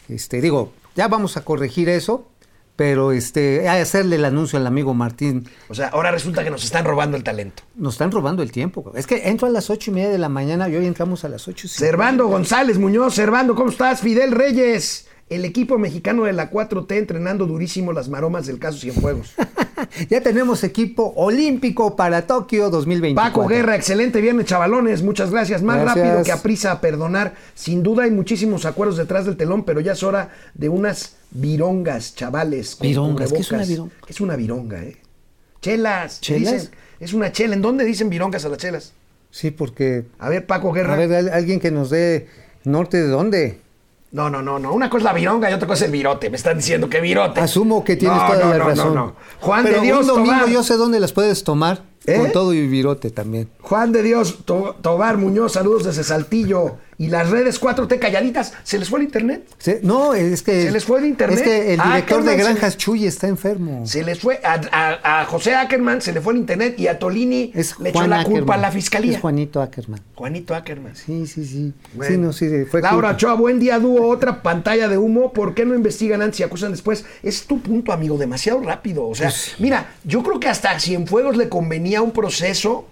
[0.07, 2.27] Este, digo, ya vamos a corregir eso,
[2.79, 5.45] pero este, hacerle el anuncio al amigo Martín.
[5.67, 7.63] O sea, ahora resulta que nos están robando el talento.
[7.75, 8.93] Nos están robando el tiempo.
[8.95, 11.27] Es que entro a las ocho y media de la mañana y hoy entramos a
[11.27, 11.67] las ocho.
[11.67, 13.99] Servando González Muñoz, Servando, ¿cómo estás?
[13.99, 19.33] Fidel Reyes, el equipo mexicano de la 4T entrenando durísimo las maromas del caso Cienfuegos.
[20.09, 23.33] ya tenemos equipo olímpico para Tokio 2024.
[23.41, 25.03] Paco Guerra, excelente viernes, chavalones.
[25.03, 25.61] Muchas gracias.
[25.63, 26.07] Más Gracias.
[26.07, 27.33] rápido que a prisa a perdonar.
[27.55, 32.15] Sin duda hay muchísimos acuerdos detrás del telón, pero ya es hora de unas virongas,
[32.15, 32.75] chavales.
[32.75, 33.93] con Virongas, ¿qué es una vironga?
[34.05, 34.97] ¿Qué es una vironga, eh?
[35.61, 36.21] Chelas.
[36.21, 36.53] ¿Chelas?
[36.53, 36.69] dicen.
[36.99, 37.53] es una chela.
[37.55, 38.93] ¿En dónde dicen virongas a las chelas?
[39.31, 40.05] Sí, porque.
[40.19, 40.93] A ver, Paco Guerra.
[40.93, 42.27] A ver, al- alguien que nos dé
[42.63, 43.59] norte de dónde.
[44.11, 44.73] No, no, no, no.
[44.73, 46.29] Una cosa es la vironga y otra cosa es el virote.
[46.31, 47.39] Me están diciendo que virote.
[47.41, 48.95] Asumo que tienes No, toda no, la no, razón.
[48.95, 49.15] No, no.
[49.39, 50.49] Juan Pero de Dios un domingo Tobar.
[50.49, 51.83] yo sé dónde las puedes tomar.
[52.05, 52.17] ¿Eh?
[52.17, 53.49] Con todo y virote también.
[53.61, 56.77] Juan de Dios To- Tobar Muñoz, saludos desde Saltillo.
[57.01, 59.47] Y las redes 4T calladitas, ¿se les fue el internet?
[59.57, 60.63] Se- no, es que.
[60.63, 61.39] ¿Se les fue el internet?
[61.39, 63.87] Es que el Ah, director de Ackerman Granjas Chuy está enfermo.
[63.87, 66.99] Se les fue a, a- a José Ackerman, se le fue el internet y a
[66.99, 69.13] Tolini Es le echó la culpa a la fiscalía.
[69.15, 70.01] Es Juanito Ackerman.
[70.13, 70.93] Juanito Ackerman.
[70.97, 71.73] Sí, sí, sí.
[71.93, 72.11] Bueno.
[72.11, 72.65] Sí, no, sí.
[72.69, 73.11] Fue Laura.
[73.11, 74.05] Ochoa, buen día, dúo.
[74.09, 75.31] Otra pantalla de humo.
[75.31, 77.05] ¿Por qué no investigan antes y acusan después?
[77.23, 79.07] Es tu punto, amigo, demasiado rápido.
[79.07, 82.89] O sea, Pues mira, yo creo que hasta a Cienfuegos le convenía un proceso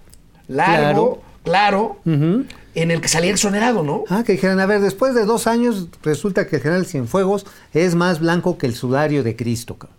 [0.47, 1.21] largo, claro,
[2.05, 4.03] en el que saliera exonerado, ¿no?
[4.09, 7.95] Ah, que dijeran, a ver, después de dos años resulta que el general Cienfuegos es
[7.95, 9.75] más blanco que el sudario de Cristo.
[9.77, 9.97] cabrón.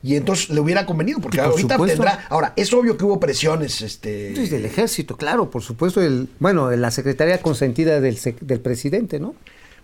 [0.00, 2.02] Y entonces le hubiera convenido, porque por ahorita supuesto.
[2.02, 2.24] tendrá.
[2.28, 4.30] Ahora, es obvio que hubo presiones, este.
[4.30, 9.18] Desde el ejército, claro, por supuesto, el, bueno, la secretaría consentida del, sec- del presidente,
[9.18, 9.34] ¿no?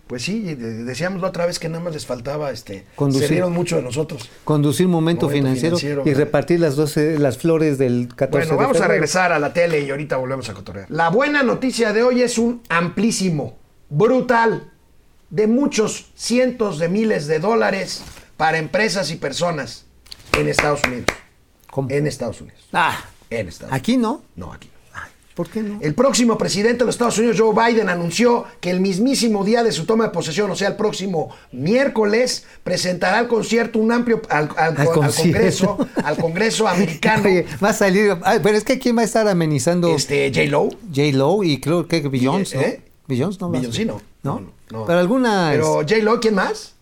[0.07, 2.85] Pues sí, de- decíamos la otra vez que nada más les faltaba este.
[2.95, 3.27] Conducir.
[3.27, 4.29] Se rieron mucho de nosotros.
[4.43, 8.67] Conducir momento, Momento financiero, financiero, y repartir las 12, las flores del 14 Bueno, de
[8.67, 10.85] vamos a regresar a la tele y ahorita volvemos a cotorrear.
[10.91, 13.57] La buena noticia de hoy es un amplísimo,
[13.89, 14.71] brutal,
[15.31, 18.03] de muchos cientos de miles de dólares
[18.37, 19.85] para empresas y personas
[20.37, 21.05] en Estados Unidos.
[21.71, 21.89] ¿Cómo?
[21.89, 22.59] En Estados Unidos.
[22.73, 24.09] Ah, En Estados aquí no.
[24.11, 24.25] Unidos.
[24.35, 24.69] No, aquí.
[25.35, 25.77] ¿Por qué no?
[25.81, 29.73] El próximo presidente de los Estados Unidos, Joe Biden, anunció que el mismísimo día de
[29.73, 34.49] su toma de posesión, o sea, el próximo miércoles, presentará al concierto un amplio al,
[34.55, 35.33] al- Al al concierto.
[35.75, 37.23] Congreso, al Congreso americano.
[37.25, 40.49] Oye, va a salir, ay, pero es que quién va a estar amenizando este J.
[40.49, 40.69] Lo.
[40.93, 41.01] J.
[41.11, 42.61] Lo y creo que Beyoncé, ¿no?
[42.63, 42.81] ¿Eh?
[43.07, 44.01] Beyoncé no Beyoncé no.
[44.23, 44.39] ¿No?
[44.39, 44.85] No, no.
[44.85, 45.97] Pero alguna Pero J.
[45.97, 46.75] Lo, ¿quién más?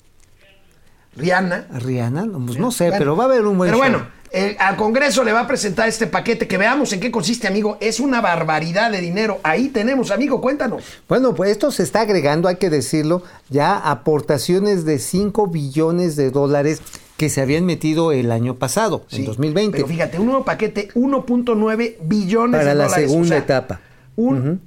[1.15, 1.67] Rihanna.
[1.73, 3.89] Rihanna, no, pues no sé, Bueno, pero va a haber un buen Pero show.
[3.91, 4.07] bueno,
[4.59, 7.77] al Congreso le va a presentar este paquete que veamos en qué consiste, amigo.
[7.79, 9.39] Es una barbaridad de dinero.
[9.43, 10.83] Ahí tenemos, amigo, cuéntanos.
[11.07, 16.31] Bueno, pues esto se está agregando, hay que decirlo, ya aportaciones de 5 billones de
[16.31, 16.81] dólares
[17.17, 19.77] que se habían metido el año pasado, en Sí, 2020.
[19.77, 23.09] Pero fíjate, un nuevo paquete, 1.9 billones Para de la dólares.
[23.11, 23.81] segunda etapa.
[24.15, 24.61] Un,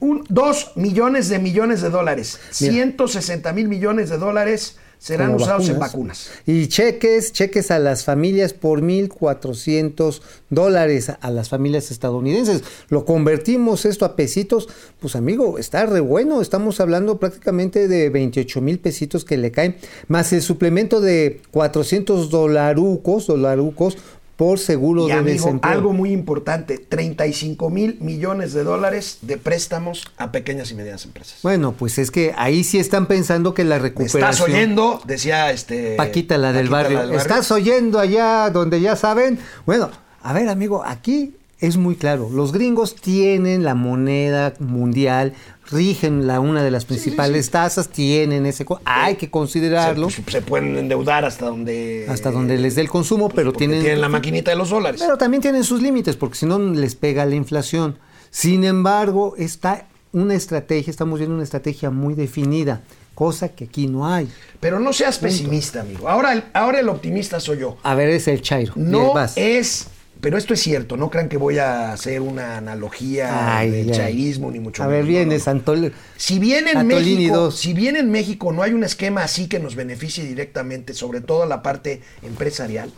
[0.00, 2.38] un- dos millones de millones de dólares.
[2.60, 2.72] Mira.
[2.74, 6.30] 160 mil millones de dólares serán usados en vacunas.
[6.46, 12.62] Y cheques, cheques a las familias por 1.400 dólares a las familias estadounidenses.
[12.88, 14.68] Lo convertimos esto a pesitos,
[15.00, 16.40] pues amigo, está re bueno.
[16.40, 19.76] Estamos hablando prácticamente de 28 mil pesitos que le caen,
[20.08, 23.96] más el suplemento de 400 dolarucos, dolarucos
[24.38, 25.72] por seguro Y de amigo, desempleo.
[25.72, 31.40] algo muy importante, 35 mil millones de dólares de préstamos a pequeñas y medianas empresas.
[31.42, 34.22] Bueno, pues es que ahí sí están pensando que la ¿Me recuperación...
[34.22, 35.02] estás oyendo?
[35.04, 35.96] Decía este...
[35.96, 37.18] Paquita, la del, Paquita, barrio.
[37.18, 39.40] ¿Estás oyendo allá donde ya saben?
[39.66, 39.90] Bueno,
[40.22, 42.30] a ver, amigo, aquí es muy claro.
[42.32, 45.34] Los gringos tienen la moneda mundial,
[45.70, 48.64] rigen la una de las principales tasas, tienen ese...
[48.84, 52.06] Hay que considerarlo Se, se pueden endeudar hasta donde...
[52.08, 53.80] hasta donde les dé el consumo, pero porque tienen...
[53.80, 55.00] tienen la maquinita de los dólares.
[55.02, 57.98] Pero también tienen sus límites, porque si no les pega la inflación.
[58.30, 62.82] Sin embargo, está una estrategia, estamos viendo una estrategia muy definida,
[63.14, 64.28] cosa que aquí no hay.
[64.60, 66.08] Pero no seas pesimista, amigo.
[66.08, 67.78] Ahora el, ahora el optimista soy yo.
[67.82, 68.74] A ver, es el Chairo.
[68.76, 69.88] No es...
[70.20, 73.94] Pero esto es cierto, no crean que voy a hacer una analogía Ay, del ay.
[73.94, 75.08] chairismo ni mucho A ver, menos.
[75.08, 75.40] viene No.
[75.40, 75.92] Santol...
[76.16, 79.76] Si bien en México, si bien en México no hay un esquema así que nos
[79.76, 82.92] beneficie directamente, sobre todo la parte empresarial,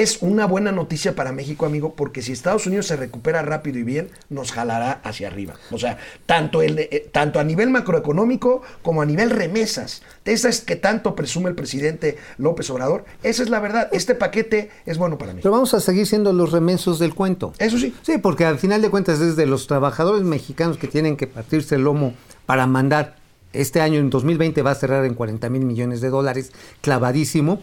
[0.00, 3.82] es una buena noticia para México, amigo, porque si Estados Unidos se recupera rápido y
[3.82, 5.54] bien, nos jalará hacia arriba.
[5.70, 10.02] O sea, tanto, el, eh, tanto a nivel macroeconómico como a nivel remesas.
[10.24, 13.04] De esas que tanto presume el presidente López Obrador.
[13.22, 13.88] Esa es la verdad.
[13.92, 15.42] Este paquete es bueno para México.
[15.42, 17.52] Pero vamos a seguir siendo los remensos del cuento.
[17.58, 17.94] Eso sí.
[18.02, 21.74] Sí, porque al final de cuentas es de los trabajadores mexicanos que tienen que partirse
[21.74, 22.14] el lomo
[22.46, 23.16] para mandar.
[23.52, 27.60] Este año, en 2020, va a cerrar en 40 mil millones de dólares, clavadísimo.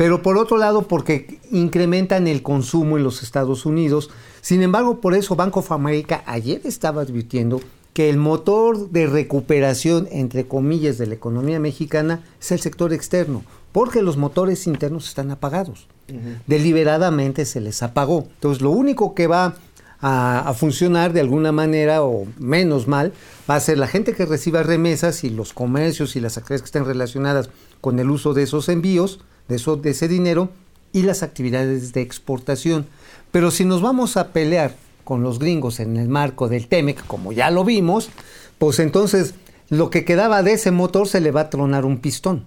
[0.00, 4.08] Pero por otro lado porque incrementan el consumo en los Estados Unidos.
[4.40, 7.60] Sin embargo, por eso Bank of America ayer estaba advirtiendo
[7.92, 13.44] que el motor de recuperación, entre comillas, de la economía mexicana es el sector externo,
[13.72, 15.86] porque los motores internos están apagados.
[16.46, 18.26] Deliberadamente se les apagó.
[18.36, 19.56] Entonces, lo único que va
[20.00, 23.12] a, a funcionar de alguna manera o menos mal
[23.50, 26.68] va a ser la gente que reciba remesas y los comercios y las actividades que
[26.68, 27.50] estén relacionadas
[27.82, 30.50] con el uso de esos envíos, de, eso, de ese dinero
[30.92, 32.86] y las actividades de exportación.
[33.30, 34.74] Pero si nos vamos a pelear
[35.04, 38.10] con los gringos en el marco del TEMEC, como ya lo vimos,
[38.58, 39.34] pues entonces
[39.68, 42.46] lo que quedaba de ese motor se le va a tronar un pistón.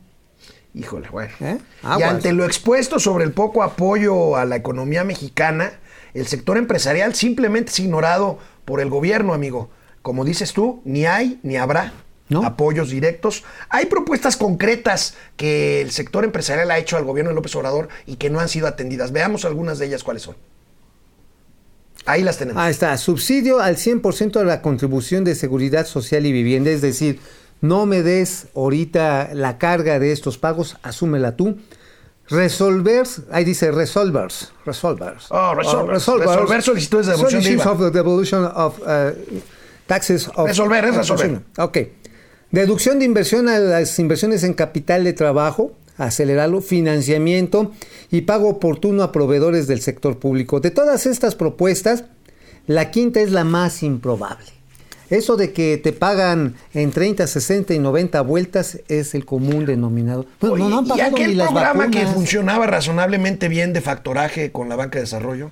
[0.74, 1.32] Híjole, bueno.
[1.40, 1.58] ¿Eh?
[2.00, 5.72] Y ante lo expuesto sobre el poco apoyo a la economía mexicana,
[6.14, 9.70] el sector empresarial simplemente es ignorado por el gobierno, amigo.
[10.02, 11.94] Como dices tú, ni hay ni habrá
[12.34, 12.46] ¿No?
[12.46, 13.44] apoyos directos.
[13.70, 18.16] Hay propuestas concretas que el sector empresarial ha hecho al gobierno de López Obrador y
[18.18, 19.12] que no han sido atendidas.
[19.12, 20.36] Veamos algunas de ellas cuáles son.
[22.06, 22.62] Ahí las tenemos.
[22.62, 27.20] Ahí está, subsidio al 100% de la contribución de seguridad social y vivienda, es decir,
[27.62, 31.58] no me des ahorita la carga de estos pagos, asúmela tú.
[32.30, 35.28] Resolver, ahí dice resolvers, resolvers.
[35.30, 36.08] Oh, resolvers.
[36.08, 37.72] Oh, Resolver solicitudes de devolución de IVA.
[37.72, 39.12] of the devolution of, uh,
[39.88, 41.42] taxes of- Resolver, es resolver.
[41.58, 41.78] Ok.
[42.54, 47.72] Deducción de inversión a las inversiones en capital de trabajo, acelerarlo, financiamiento
[48.12, 50.60] y pago oportuno a proveedores del sector público.
[50.60, 52.04] De todas estas propuestas,
[52.68, 54.46] la quinta es la más improbable.
[55.10, 60.28] Eso de que te pagan en 30, 60 y 90 vueltas es el común denominador.
[60.38, 63.82] Pues no, no han y pagado aquel ni las programa que funcionaba razonablemente bien de
[63.82, 65.50] factoraje con la banca de desarrollo,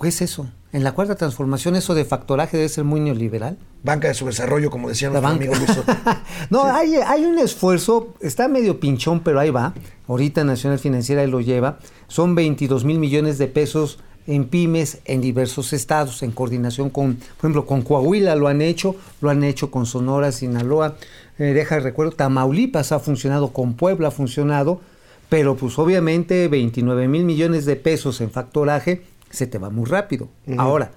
[0.00, 0.48] ¿Qué es eso?
[0.70, 3.56] En la cuarta transformación, eso de factoraje debe ser muy neoliberal.
[3.82, 5.70] banca de subdesarrollo, como decía La nuestro amigo Luis
[6.50, 9.72] no, hay, hay un esfuerzo, está medio pinchón, pero ahí va.
[10.06, 11.78] Ahorita Nacional Financiera lo lleva.
[12.06, 17.38] Son 22 mil millones de pesos en pymes en diversos estados, en coordinación con, por
[17.38, 20.96] ejemplo, con Coahuila lo han hecho, lo han hecho con Sonora, Sinaloa,
[21.38, 24.82] eh, deja de recuerdo, Tamaulipas ha funcionado, con Puebla ha funcionado,
[25.30, 30.28] pero pues obviamente 29 mil millones de pesos en factoraje se te va muy rápido.
[30.56, 30.92] Ahora,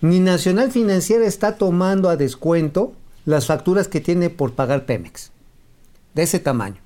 [0.00, 2.92] ni Nacional Financiera está tomando a descuento
[3.24, 5.30] las facturas que tiene por pagar Pemex.
[6.14, 6.76] De ese tamaño.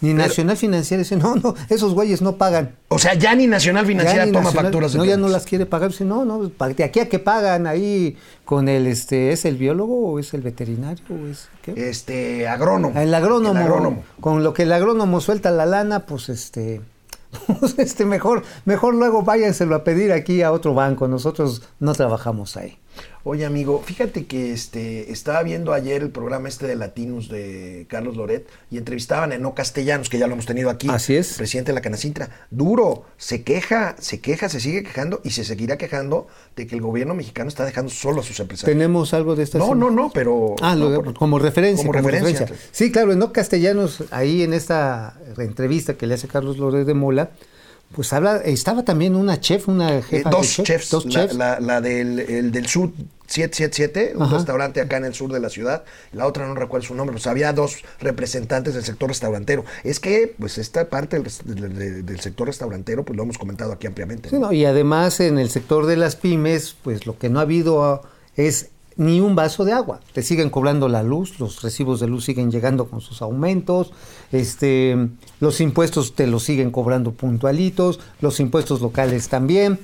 [0.00, 2.74] Ni Nacional Financiera dice, no, no, esos güeyes no pagan.
[2.88, 5.44] O sea, ya ni Nacional Financiera ni toma Nacional- facturas de No, ya no las
[5.44, 5.90] quiere pagar.
[5.90, 10.10] Dice, no, no, de aquí a que pagan ahí con el, este, ¿es el biólogo
[10.10, 11.74] o es el veterinario o es qué?
[11.88, 12.98] Este, agrónomo.
[13.00, 14.04] El agrónomo, El agrónomo.
[14.20, 16.80] Con lo que el agrónomo suelta la lana, pues este,
[17.78, 21.08] este mejor, mejor luego váyanselo a pedir aquí a otro banco.
[21.08, 22.78] Nosotros no trabajamos ahí.
[23.24, 28.16] Oye, amigo, fíjate que este estaba viendo ayer el programa este de Latinos de Carlos
[28.16, 30.88] Loret y entrevistaban a No Castellanos, que ya lo hemos tenido aquí.
[30.90, 31.34] Así es.
[31.34, 32.30] Presidente de la Canacintra.
[32.50, 36.80] Duro, se queja, se queja, se sigue quejando y se seguirá quejando de que el
[36.80, 38.74] gobierno mexicano está dejando solo a sus empresarios.
[38.76, 40.56] ¿Tenemos algo de esta No, no, no, pero.
[40.60, 41.86] Ah, no, por- como referencia.
[41.86, 42.48] Como referencia.
[42.72, 46.94] Sí, claro, en No Castellanos, ahí en esta entrevista que le hace Carlos Loret de
[46.94, 47.30] Mola,
[47.94, 51.10] pues habla, estaba también una chef, una Eh, jefa de dos chef, chefs, dos la,
[51.12, 51.34] chefs.
[51.34, 52.90] la- la del, el del sur
[53.26, 54.36] 777, un Ajá.
[54.36, 57.26] restaurante acá en el sur de la ciudad, la otra no recuerdo su nombre, pues
[57.26, 59.64] había dos representantes del sector restaurantero.
[59.84, 64.28] Es que, pues esta parte del, del- sector restaurantero, pues lo hemos comentado aquí ampliamente.
[64.28, 64.52] Sí, ¿no?
[64.52, 68.02] y además en el sector de las pymes, pues lo que no ha habido
[68.36, 70.00] es ni un vaso de agua.
[70.12, 73.92] Te siguen cobrando la luz, los recibos de luz siguen llegando con sus aumentos,
[74.30, 75.08] este,
[75.40, 79.78] los impuestos te los siguen cobrando puntualitos, los impuestos locales también.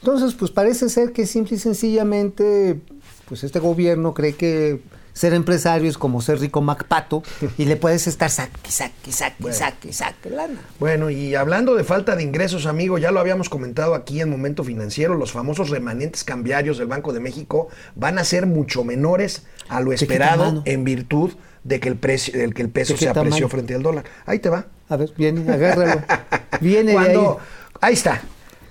[0.00, 2.80] Entonces, pues parece ser que simple y sencillamente,
[3.26, 4.82] pues este gobierno cree que
[5.14, 7.22] ser empresario es como ser rico MacPato
[7.58, 10.60] y le puedes estar saque, saque, saque, saque, saque lana.
[10.78, 14.64] Bueno, y hablando de falta de ingresos, amigo, ya lo habíamos comentado aquí en Momento
[14.64, 19.80] Financiero, los famosos remanentes cambiarios del Banco de México van a ser mucho menores a
[19.80, 23.08] lo esperado en virtud de que el, precio, del que el peso ¿De qué se
[23.08, 23.48] apreció tamaño?
[23.48, 24.04] frente al dólar.
[24.26, 24.66] Ahí te va.
[24.88, 26.02] A ver, viene, agárralo.
[26.60, 27.04] Viene de ahí.
[27.14, 27.38] cuando,
[27.80, 28.20] ahí está.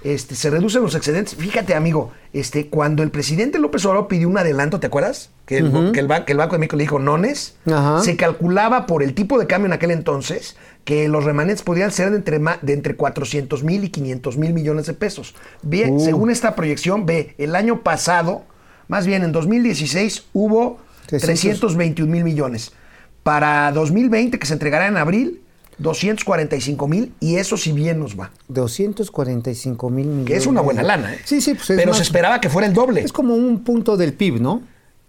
[0.04, 1.36] Este, se reducen los excedentes.
[1.36, 5.30] Fíjate, amigo, este, cuando el presidente López Obrador pidió un adelanto, ¿te acuerdas?
[5.46, 7.56] Que el, que el, ban- que el Banco de México le dijo nones.
[8.04, 12.10] Se calculaba por el tipo de cambio en aquel entonces que los remanentes podrían ser
[12.12, 15.36] de entre, de entre 400 mil y 500 mil millones de pesos.
[15.62, 16.00] Bien, Uh.
[16.02, 18.44] según esta proyección, ve, el año pasado,
[18.90, 21.60] más bien en 2016, hubo 300.
[21.62, 22.74] 321 mil millones.
[23.24, 25.43] Para 2020, que se entregará en abril,
[25.80, 28.32] 245 mil, y eso si bien nos va.
[28.50, 30.28] 245 mil millones.
[30.28, 31.20] Que es una buena lana, ¿eh?
[31.26, 33.02] Sí, sí, pues es Pero más- se esperaba que fuera el doble.
[33.02, 34.62] Es como un punto del PIB, ¿no?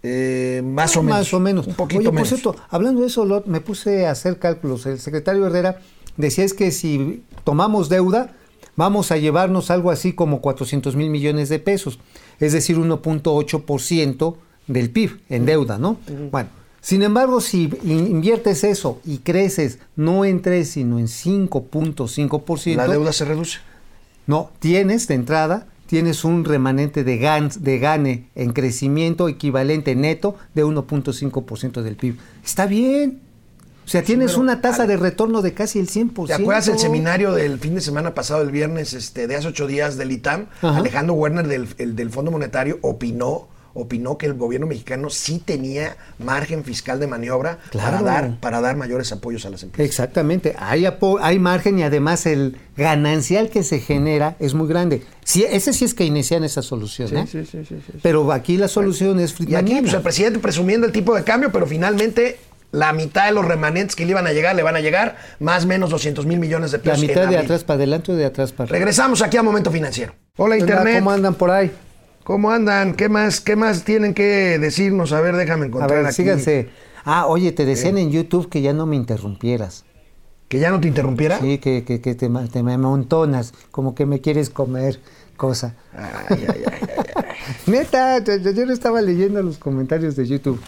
[0.03, 1.19] Eh, más o menos.
[1.19, 1.67] Más o menos.
[1.67, 2.29] Un poquito Oye, menos.
[2.29, 4.85] por cierto, hablando de eso, Lot, me puse a hacer cálculos.
[4.85, 5.79] El secretario Herrera
[6.17, 8.33] decía es que si tomamos deuda,
[8.75, 11.99] vamos a llevarnos algo así como 400 mil millones de pesos,
[12.39, 14.35] es decir, 1.8%
[14.67, 15.97] del PIB en deuda, ¿no?
[16.31, 16.49] Bueno,
[16.85, 22.87] sin embargo, si in- inviertes eso y creces no en 3, sino en 5.5%, La
[22.87, 23.57] deuda se reduce.
[24.27, 30.35] no, tienes de entrada, tienes un remanente de, gan- de gane en crecimiento equivalente neto
[30.53, 32.17] de 1.5% del PIB.
[32.43, 33.21] Está bien.
[33.83, 36.25] O sea, tienes una tasa de retorno de casi el 100%.
[36.27, 39.67] ¿Te acuerdas el seminario del fin de semana pasado, el viernes, este, de hace ocho
[39.67, 40.47] días del ITAM?
[40.63, 40.77] Ajá.
[40.77, 45.97] Alejandro Werner del, el del Fondo Monetario opinó, opinó que el gobierno mexicano sí tenía
[46.17, 49.87] margen fiscal de maniobra para, dar, para dar mayores apoyos a las empresas.
[49.87, 50.87] Exactamente, hay,
[51.21, 55.03] hay margen y además el ganancial que se genera es muy grande.
[55.23, 57.27] Sí, ese sí es keynesiana esa solución, ¿eh?
[57.29, 57.99] sí, sí, sí, sí.
[58.01, 61.51] Pero aquí la solución es Y aquí pues, el presidente presumiendo el tipo de cambio,
[61.51, 62.39] pero finalmente
[62.71, 65.65] la mitad de los remanentes que le iban a llegar, le van a llegar, más
[65.65, 67.01] o menos 200 mil millones de la pesos.
[67.01, 67.39] en mitad de abril.
[67.39, 68.79] atrás para adelante o de atrás para arriba.
[68.79, 70.13] Regresamos aquí a Momento Financiero.
[70.37, 70.99] Hola, Internet.
[70.99, 71.71] ¿Cómo andan por ahí?
[72.25, 72.95] ¿Cómo andan?
[72.95, 75.13] ¿Qué más, qué más tienen que decirnos?
[75.13, 76.15] A ver, déjame A encontrar ver, aquí.
[76.15, 76.69] síganse.
[77.03, 79.85] Ah, oye, te decían en YouTube que ya no me interrumpieras.
[80.47, 81.39] ¿Que ya no te interrumpiera?
[81.39, 84.99] Sí, que, que, que te, me amontonas, como que me quieres comer,
[85.37, 85.75] cosa.
[85.93, 87.23] Ay, ay, ay.
[87.71, 90.59] Neta, yo, yo- no estaba leyendo los comentarios de YouTube.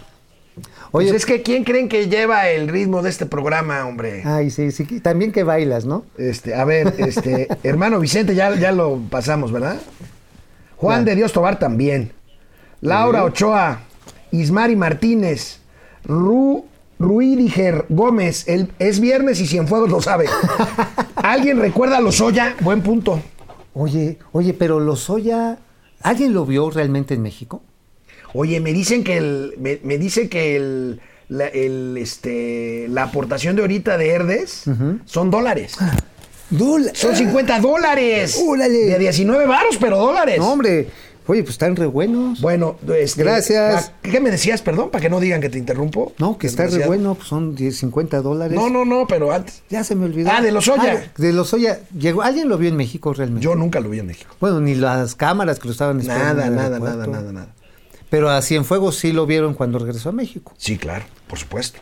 [0.91, 4.21] Pues Oye, es que ¿quién creen que lleva el ritmo de este programa, hombre?
[4.25, 6.05] ay, sí, sí, también que bailas, ¿no?
[6.19, 9.79] Este, a ver, este, hermano Vicente, ya, ya lo pasamos, ¿verdad?
[10.77, 12.13] Juan de Dios Tobar también.
[12.81, 13.81] Laura Ochoa,
[14.31, 15.59] Ismari Martínez,
[16.03, 16.65] Ru,
[16.99, 20.27] Ruidiger Gómez, el, es viernes y Cienfuegos lo sabe.
[21.15, 22.55] ¿Alguien recuerda a Lozoya?
[22.61, 23.19] Buen punto.
[23.73, 25.57] Oye, oye, pero Lozoya,
[26.01, 27.61] ¿alguien lo vio realmente en México?
[28.33, 33.55] Oye, me dicen que el, me, me dice que el, la, el, este, la aportación
[33.55, 34.65] de ahorita de Herdes
[35.05, 35.77] son dólares.
[36.93, 38.41] Son 50 dólares.
[38.45, 38.73] ¡Órale!
[38.85, 40.37] De 19 varos, pero dólares.
[40.39, 40.87] No, hombre,
[41.27, 42.39] oye, pues están re buenos.
[42.41, 43.87] Bueno, este, Gracias.
[43.87, 44.89] ¿a- ¿Qué me decías, perdón?
[44.89, 46.13] Para que no digan que te interrumpo.
[46.17, 48.55] No, que está re bueno, pues son 10, 50 dólares.
[48.57, 49.61] No, no, no, pero antes.
[49.69, 50.29] Ya se me olvidó.
[50.33, 51.03] Ah, de Lozoya.
[51.05, 51.79] Ah, de Lozoya.
[51.97, 53.43] Llegó, ¿Alguien lo vio en México realmente?
[53.43, 54.33] Yo nunca lo vi en México.
[54.39, 57.47] Bueno, ni las cámaras que lo estaban esperando Nada, nada, nada, nada, nada.
[58.09, 60.53] Pero a Cienfuegos sí lo vieron cuando regresó a México.
[60.57, 61.79] Sí, claro, por supuesto.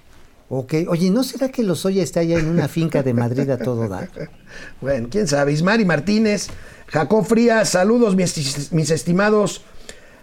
[0.49, 0.73] Ok.
[0.87, 4.09] Oye, ¿no será que Lozoya está allá en una finca de Madrid a todo dar?
[4.79, 5.51] Bueno, quién sabe.
[5.51, 6.47] Ismari Martínez,
[6.87, 9.63] Jacob Frías, saludos, mis, mis estimados.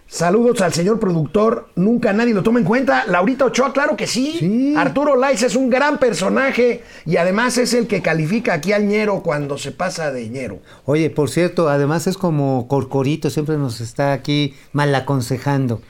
[0.07, 1.69] Saludos al señor productor.
[1.75, 3.05] Nunca nadie lo toma en cuenta.
[3.07, 4.35] Laurita Ochoa, claro que sí.
[4.39, 4.73] Sí.
[4.77, 9.23] Arturo Lais es un gran personaje y además es el que califica aquí al ñero
[9.23, 10.59] cuando se pasa de ñero.
[10.85, 15.81] Oye, por cierto, además es como Corcorito, siempre nos está aquí mal aconsejando.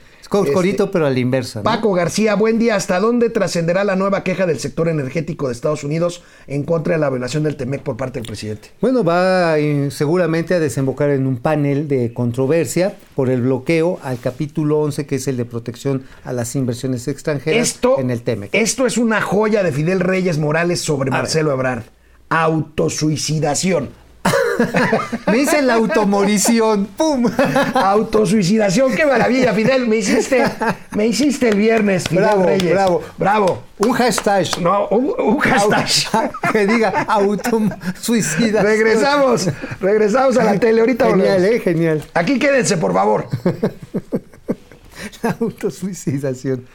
[0.42, 1.60] Este, pero a la inversa.
[1.60, 1.64] ¿no?
[1.64, 2.74] Paco García, buen día.
[2.74, 7.00] ¿Hasta dónde trascenderá la nueva queja del sector energético de Estados Unidos en contra de
[7.00, 8.70] la violación del TEMEC por parte del presidente?
[8.80, 14.18] Bueno, va eh, seguramente a desembocar en un panel de controversia por el bloqueo al
[14.18, 18.50] capítulo 11, que es el de protección a las inversiones extranjeras Esto, en el TEMEC.
[18.52, 21.84] esto es una joya de Fidel Reyes Morales sobre A Marcelo Ebrard.
[22.28, 24.03] Autosuicidación.
[25.26, 26.86] Me hice la automorición.
[26.96, 27.26] ¡Pum!
[27.74, 29.86] Autosuicidación, qué maravilla, Fidel.
[29.88, 30.44] Me hiciste,
[30.92, 32.72] me hiciste el viernes, Fidel Bravo, Reyes.
[32.72, 33.02] bravo.
[33.18, 33.62] Bravo.
[33.78, 34.46] Un hashtag.
[34.60, 36.30] No, un, un hashtag.
[36.52, 38.62] que diga autosuicida.
[38.62, 39.48] regresamos,
[39.80, 40.80] regresamos a la tele.
[40.80, 41.56] Ahorita Genial, volvemos.
[41.56, 42.04] eh, genial.
[42.14, 43.26] Aquí quédense, por favor.
[45.22, 46.66] La autosuicidación.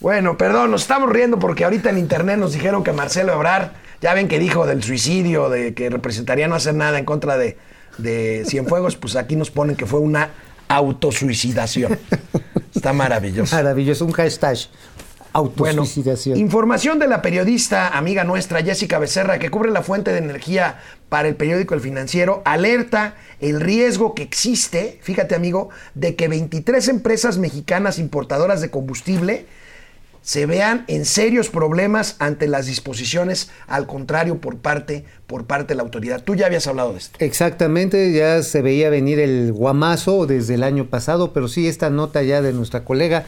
[0.00, 3.70] Bueno, perdón, nos estamos riendo porque ahorita en internet nos dijeron que Marcelo Ebrard,
[4.04, 7.56] ya ven que dijo del suicidio, de que representaría no hacer nada en contra de,
[7.96, 10.28] de Cienfuegos, pues aquí nos ponen que fue una
[10.68, 11.98] autosuicidación.
[12.74, 13.56] Está maravilloso.
[13.56, 14.58] Maravilloso, un hashtag.
[15.32, 16.38] Bueno, Autosuicidación.
[16.38, 21.26] información de la periodista amiga nuestra Jessica Becerra que cubre la fuente de energía para
[21.26, 27.38] el periódico El Financiero, alerta el riesgo que existe, fíjate amigo, de que 23 empresas
[27.38, 29.46] mexicanas importadoras de combustible
[30.24, 35.74] se vean en serios problemas ante las disposiciones al contrario por parte por parte de
[35.76, 36.24] la autoridad.
[36.24, 37.16] Tú ya habías hablado de esto.
[37.20, 42.22] Exactamente, ya se veía venir el guamazo desde el año pasado, pero sí esta nota
[42.22, 43.26] ya de nuestra colega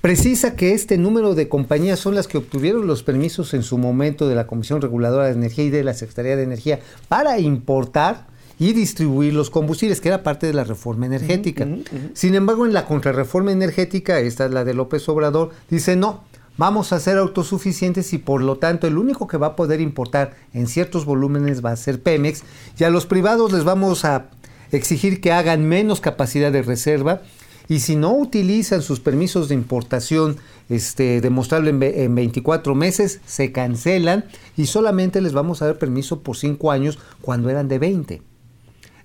[0.00, 4.28] precisa que este número de compañías son las que obtuvieron los permisos en su momento
[4.28, 8.26] de la Comisión Reguladora de Energía y de la Secretaría de Energía para importar
[8.58, 11.66] y distribuir los combustibles, que era parte de la reforma energética.
[12.12, 16.24] Sin embargo, en la contrarreforma energética, esta es la de López Obrador, dice no,
[16.56, 20.36] vamos a ser autosuficientes y por lo tanto el único que va a poder importar
[20.52, 22.42] en ciertos volúmenes va a ser Pemex
[22.76, 24.30] y a los privados les vamos a
[24.72, 27.22] exigir que hagan menos capacidad de reserva
[27.70, 30.38] Y si no utilizan sus permisos de importación
[30.70, 34.24] este, demostrable en, en 24 meses, se cancelan
[34.56, 38.22] y solamente les vamos a dar permiso por 5 años cuando eran de 20.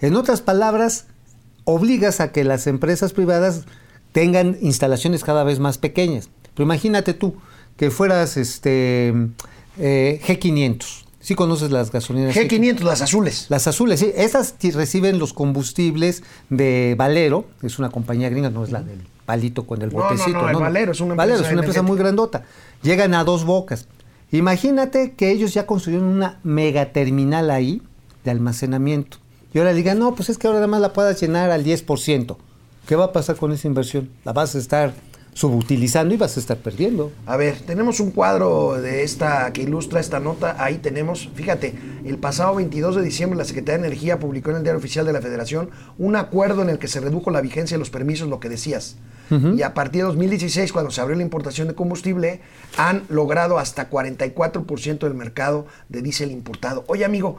[0.03, 1.05] En otras palabras,
[1.63, 3.63] obligas a que las empresas privadas
[4.11, 6.29] tengan instalaciones cada vez más pequeñas.
[6.53, 7.35] Pero imagínate tú
[7.77, 9.13] que fueras este
[9.79, 11.05] eh, G500.
[11.21, 12.35] ¿Sí conoces las gasolineras?
[12.35, 13.45] G500, las azules.
[13.47, 14.11] Las azules, sí.
[14.13, 19.65] Esas reciben los combustibles de Valero, es una compañía gringa, no es la del palito
[19.65, 20.41] con el No, no, botecito.
[20.41, 22.43] no, el Valero es una Valero empresa es una empresa muy grandota.
[22.81, 23.87] Llegan a dos bocas.
[24.33, 27.81] Imagínate que ellos ya construyeron una megaterminal ahí
[28.25, 29.22] de almacenamiento.
[29.53, 32.37] Y ahora digan, no, pues es que ahora nada más la puedas llenar al 10%.
[32.87, 34.09] ¿Qué va a pasar con esa inversión?
[34.25, 34.93] La vas a estar
[35.33, 37.11] subutilizando y vas a estar perdiendo.
[37.25, 40.55] A ver, tenemos un cuadro de esta que ilustra esta nota.
[40.63, 41.75] Ahí tenemos, fíjate,
[42.05, 45.13] el pasado 22 de diciembre la Secretaría de Energía publicó en el Diario Oficial de
[45.13, 48.39] la Federación un acuerdo en el que se redujo la vigencia de los permisos, lo
[48.39, 48.97] que decías.
[49.55, 52.41] Y a partir de 2016, cuando se abrió la importación de combustible,
[52.77, 56.83] han logrado hasta 44% del mercado de diésel importado.
[56.85, 57.37] Oye, amigo,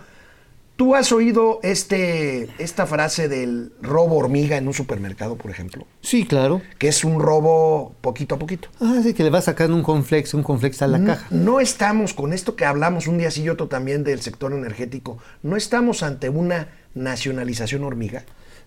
[0.76, 5.86] ¿tú has oído este, esta frase del robo hormiga en un supermercado, por ejemplo?
[6.00, 6.62] Sí, claro.
[6.78, 8.68] Que es un robo poquito a poquito.
[8.80, 11.26] Ah, sí, que le va sacando un conflex, un conflex a la No- caja.
[11.30, 15.18] No estamos con esto que hablamos un día sí y otro también del sector energético.
[15.42, 18.24] No estamos ante una nacionalización hormiga.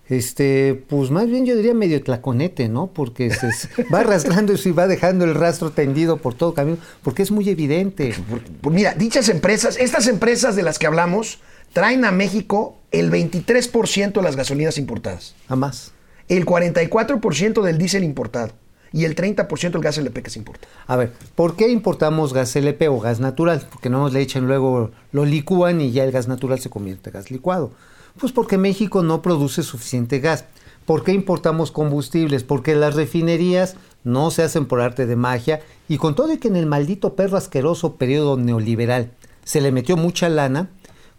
[0.08, 2.86] Este, pues más bien yo diría medio tlaconete, ¿no?
[2.86, 3.48] Porque se,
[3.92, 8.14] va arrastrando y va dejando el rastro tendido por todo camino, porque es muy evidente.
[8.62, 11.40] Pues mira, dichas empresas, estas empresas de las que hablamos,
[11.72, 15.92] traen a México el 23% de las gasolinas importadas, A más.
[16.28, 18.52] el 44% del diésel importado
[18.92, 20.66] y el 30% del gas LP que se importa.
[20.86, 23.66] A ver, ¿por qué importamos gas LP o gas natural?
[23.70, 27.10] Porque no nos le echan luego, lo licúan y ya el gas natural se convierte
[27.10, 27.70] en gas licuado.
[28.18, 30.46] Pues porque México no produce suficiente gas.
[30.86, 32.44] ¿Por qué importamos combustibles?
[32.44, 36.48] Porque las refinerías no se hacen por arte de magia y con todo y que
[36.48, 39.10] en el maldito perro asqueroso periodo neoliberal
[39.44, 40.70] se le metió mucha lana,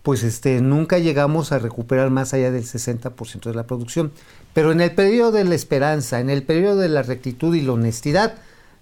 [0.09, 4.11] pues este, nunca llegamos a recuperar más allá del 60% de la producción.
[4.55, 7.73] Pero en el periodo de la esperanza, en el periodo de la rectitud y la
[7.73, 8.33] honestidad,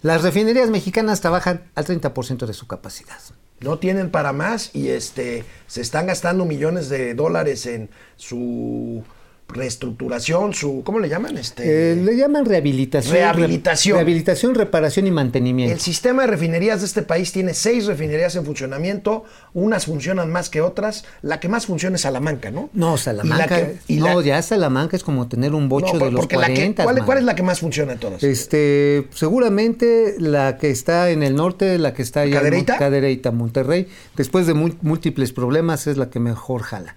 [0.02, 3.18] las refinerías mexicanas trabajan al 30% de su capacidad.
[3.60, 9.04] No tienen para más y este se están gastando millones de dólares en su
[9.48, 11.38] reestructuración, su ¿cómo le llaman?
[11.38, 13.14] Este Eh, le llaman rehabilitación.
[13.14, 13.93] Rehabilitación.
[13.95, 15.74] re- rehabilitación, reparación y mantenimiento.
[15.74, 19.24] El sistema de refinerías de este país tiene seis refinerías en funcionamiento,
[19.54, 22.70] unas funcionan más que otras, la que más funciona es Salamanca, ¿no?
[22.74, 23.48] No, Y la Salamanca.
[23.56, 26.36] que- y no, la- ya Salamanca es como tener un bocho no, de los porque
[26.38, 26.84] la que- 40.
[26.84, 28.24] ¿cuál, cuál es la que más funciona de todas?
[28.24, 32.74] Este, seguramente la que está en el norte, la que está allá en ¿Cadereyta?
[32.74, 36.95] Mon- Cadereyta, Monterrey, después de múltiples problemas es la que mejor jala.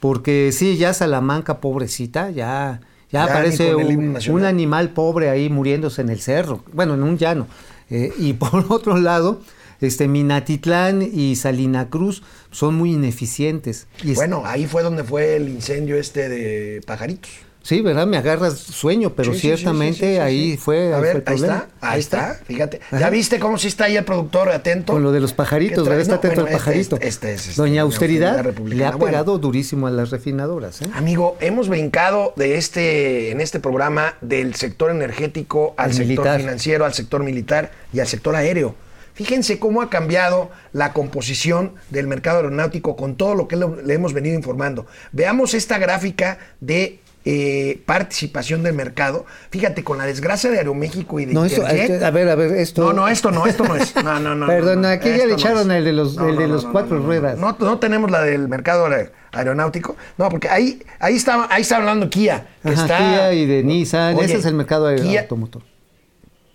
[0.00, 2.80] Porque sí, ya Salamanca, pobrecita, ya,
[3.10, 6.64] ya, Ya parece ni con el himno un, animal pobre ahí muriéndose en el cerro,
[6.72, 7.46] bueno, en un llano.
[7.90, 9.40] Eh, y por otro lado,
[9.80, 13.86] este Minatitlán y Salina Cruz son muy ineficientes.
[14.02, 17.30] Y Bueno, ahí fue donde fue el incendio este de pajaritos.
[17.62, 18.06] Sí, ¿verdad?
[18.06, 20.94] Me agarras sueño, pero Sí, ciertamente sí, sí, sí, ahí fue.
[20.94, 21.56] A ver, fue el ahí problema.
[21.58, 22.80] está, ahí está, fíjate.
[22.86, 22.98] Ajá.
[23.00, 24.92] ¿Ya viste cómo sí está ahí el productor atento?
[24.94, 26.00] Con lo de los pajaritos, ¿Qué ¿verdad?
[26.02, 26.96] Está No, atento bueno, al pajarito.
[26.96, 30.80] Este, este es, este, Doña Austeridad le ha Bueno, pegado durísimo a las refinadoras.
[30.82, 30.86] ¿eh?
[30.94, 36.40] Amigo, hemos brincado de este, en este programa del sector energético al sector militar.
[36.40, 38.74] financiero, al sector militar y al sector aéreo.
[39.12, 44.14] Fíjense cómo ha cambiado la composición del mercado aeronáutico con todo lo que le hemos
[44.14, 44.86] venido informando.
[45.12, 49.26] Veamos esta gráfica de eh, participación del mercado.
[49.50, 52.52] Fíjate, con la desgracia de Aeroméxico y de No, eso, este, a ver, a ver,
[52.52, 52.82] esto.
[52.82, 53.94] no, no, esto no, esto no es.
[54.02, 54.46] No, no, no.
[54.46, 57.38] Perdón, no, aquí ya le echaron el de los- el de los cuatro ruedas.
[57.38, 59.96] No, no tenemos la del mercado aer- aeronáutico.
[60.18, 62.46] No, porque ahí, ahí está, ahí está hablando Kia.
[62.62, 65.62] Que Ajá, está, Kia y de Nissan, Oye, ese es el mercado Kia- automotor.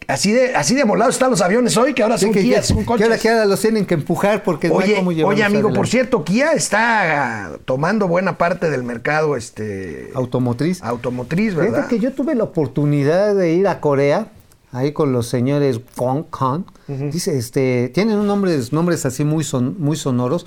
[0.07, 2.61] Así de, así de volados están los aviones hoy, que ahora Sí, son que, Kia,
[2.61, 3.05] que- son que coches.
[3.07, 5.87] ahora, que ahora los tienen que empujar porque no hay Oye, cómo oye, amigo, por
[5.87, 10.83] cierto, Kia está tomando buena parte del mercado este Automotriz.
[10.83, 11.87] automotriz, Fíjate ¿verdad?
[11.87, 14.27] que yo tuve la oportunidad de ir a Corea,
[14.71, 16.63] ahí con los señores Fong Kong.
[16.87, 20.45] Dice, este, tienen un nombres, nombres así muy, son, muy sonoros,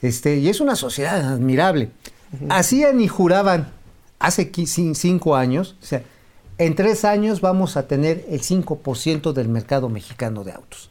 [0.00, 1.90] este, y es una sociedad admirable.
[2.48, 3.70] Hacían y juraban
[4.18, 4.50] hace
[4.94, 6.02] cinco años, o sea,
[6.58, 10.90] en tres años vamos a tener el 5% del mercado mexicano de autos.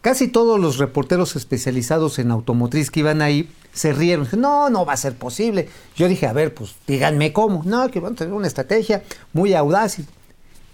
[0.00, 4.28] Casi todos los reporteros especializados en automotriz que iban ahí se rieron.
[4.36, 5.68] No, no va a ser posible.
[5.96, 7.62] Yo dije, a ver, pues díganme cómo.
[7.64, 9.02] No, que van a tener una estrategia
[9.32, 9.98] muy audaz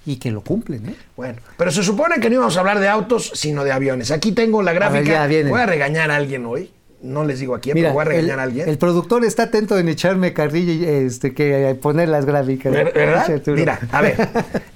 [0.04, 0.96] y, que lo cumplen, ¿eh?
[1.16, 4.10] Bueno, pero se supone que no íbamos a hablar de autos, sino de aviones.
[4.10, 5.28] Aquí tengo la ver, gráfica.
[5.28, 5.48] ya.
[5.48, 6.72] Voy a regañar a alguien hoy.
[7.02, 8.68] No les digo a quién, Mira, pero voy a regañar el, a alguien.
[8.68, 12.72] el productor está atento en echarme carrilla y este, que poner las gráficas.
[12.72, 13.40] ¿Verdad?
[13.46, 14.16] Mira, a ver,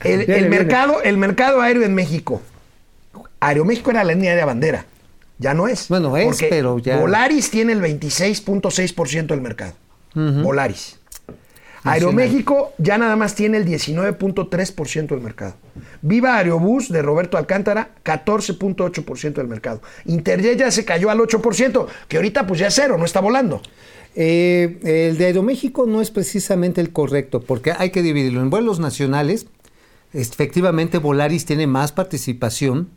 [0.05, 0.49] el, el Viene, viene.
[0.49, 2.41] mercado, el mercado aéreo en México.
[3.41, 4.87] Aeroméxico era la línea de bandera.
[5.39, 5.89] Ya no es.
[5.89, 9.73] Bueno, es, Porque pero ya- Volaris tiene el 26.6% del mercado.
[10.15, 10.99] Volaris.
[11.85, 15.55] Aeroméxico ya nada más tiene el 19.3% del mercado.
[16.01, 19.83] Viva Aerobús de Roberto Alcántara, 14.8% del mercado.
[20.07, 23.61] Interjet ya se cayó al 8%, que ahorita pues ya es cero, no está volando.
[24.17, 24.79] Eh,
[25.11, 28.41] el de Aeroméxico no es precisamente el correcto, porque hay que dividirlo.
[28.41, 29.47] En vuelos nacionales,
[30.15, 32.89] efectivamente Volaris tiene más participación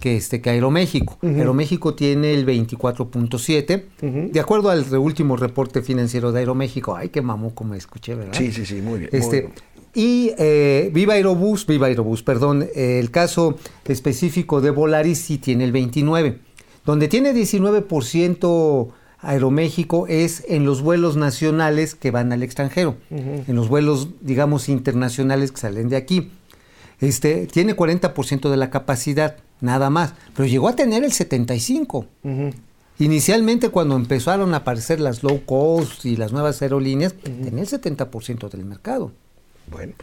[0.00, 1.18] que, este, que Aeroméxico.
[1.22, 6.96] Aeroméxico tiene el 24.7, de acuerdo al último reporte financiero de Aeroméxico.
[6.96, 8.32] Ay, qué mamú como escuché, ¿verdad?
[8.36, 9.52] Sí, sí, sí, muy bien, muy Este, bien.
[9.94, 15.64] Y eh, Viva Aerobús, Viva Aerobús, perdón, eh, el caso específico de Volaris sí tiene
[15.64, 16.38] el 29.
[16.84, 18.88] Donde tiene 19%
[19.22, 25.52] Aeroméxico es en los vuelos nacionales que van al extranjero, en los vuelos, digamos, internacionales
[25.52, 26.30] que salen de aquí.
[27.00, 32.06] Este, tiene 40% de la capacidad, nada más, pero llegó a tener el 75%.
[32.98, 38.50] Inicialmente cuando empezaron a aparecer las low cost y las nuevas aerolíneas, tenía el 70%
[38.50, 39.12] del mercado.
[39.70, 39.94] Bueno,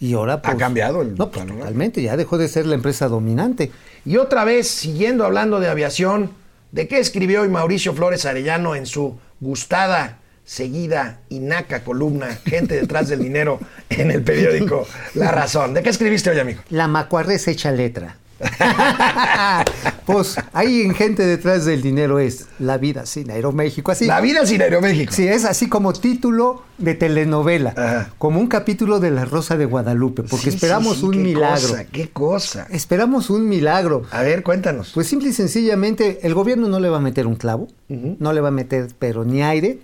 [0.00, 3.08] Y ahora Ha pues, cambiado el No, pues, totalmente, ya dejó de ser la empresa
[3.08, 3.72] dominante.
[4.06, 6.30] Y otra vez, siguiendo hablando de aviación,
[6.72, 12.76] ¿de qué escribió hoy Mauricio Flores Arellano en su gustada, seguida y naca columna, Gente
[12.76, 13.60] detrás del dinero,
[13.90, 15.74] en el periódico La Razón?
[15.74, 16.62] ¿De qué escribiste hoy, amigo?
[16.70, 18.16] La macuarres hecha letra.
[20.06, 23.92] pues en gente detrás del dinero es La vida sin Aeroméxico.
[23.92, 25.12] Así, La vida sin Aeroméxico.
[25.12, 28.10] Sí, es así como título de telenovela, Ajá.
[28.18, 31.18] como un capítulo de La Rosa de Guadalupe, porque Sí, esperamos sí, sí, un qué
[31.18, 31.68] milagro.
[31.68, 32.66] Cosa, qué cosa.
[32.70, 34.02] Esperamos un milagro.
[34.10, 34.92] A ver, cuéntanos.
[34.94, 38.40] Pues simple y sencillamente el gobierno no le va a meter un clavo, no le
[38.40, 39.78] va a meter pero ni aire,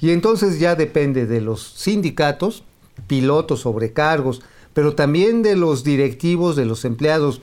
[0.00, 2.64] y entonces ya depende de los sindicatos,
[3.06, 4.42] pilotos, sobrecargos,
[4.72, 7.40] pero también de los directivos, de los empleados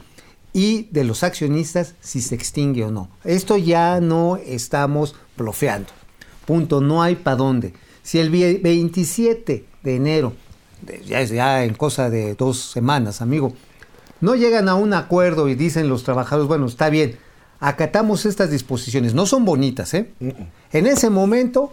[0.58, 3.10] y de los accionistas si se extingue o no.
[3.24, 5.90] Esto ya no estamos blofeando.
[6.48, 7.74] Punto, no hay para dónde.
[8.02, 10.34] Si el vie- 27 de enero,
[11.06, 13.54] ya es ya en cosa de dos semanas, amigo,
[14.20, 17.20] no llegan a un acuerdo y dicen los trabajadores, bueno, está bien,
[17.60, 20.10] acatamos estas disposiciones, no son bonitas, ¿eh?
[20.72, 21.72] En ese momento,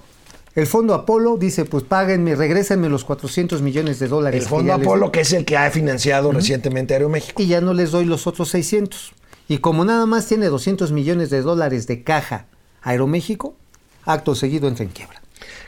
[0.55, 4.43] el Fondo Apolo dice, pues páguenme, regrésenme los 400 millones de dólares.
[4.43, 7.43] El Fondo les Apolo, que es el que ha financiado recientemente Aeroméxico.
[7.43, 9.13] Y ya no les doy los otros 600.
[9.49, 12.47] Y como nada más tiene 200 millones de dólares de caja
[12.83, 13.57] Aeroméxico,
[14.05, 15.21] acto seguido entra en quiebra.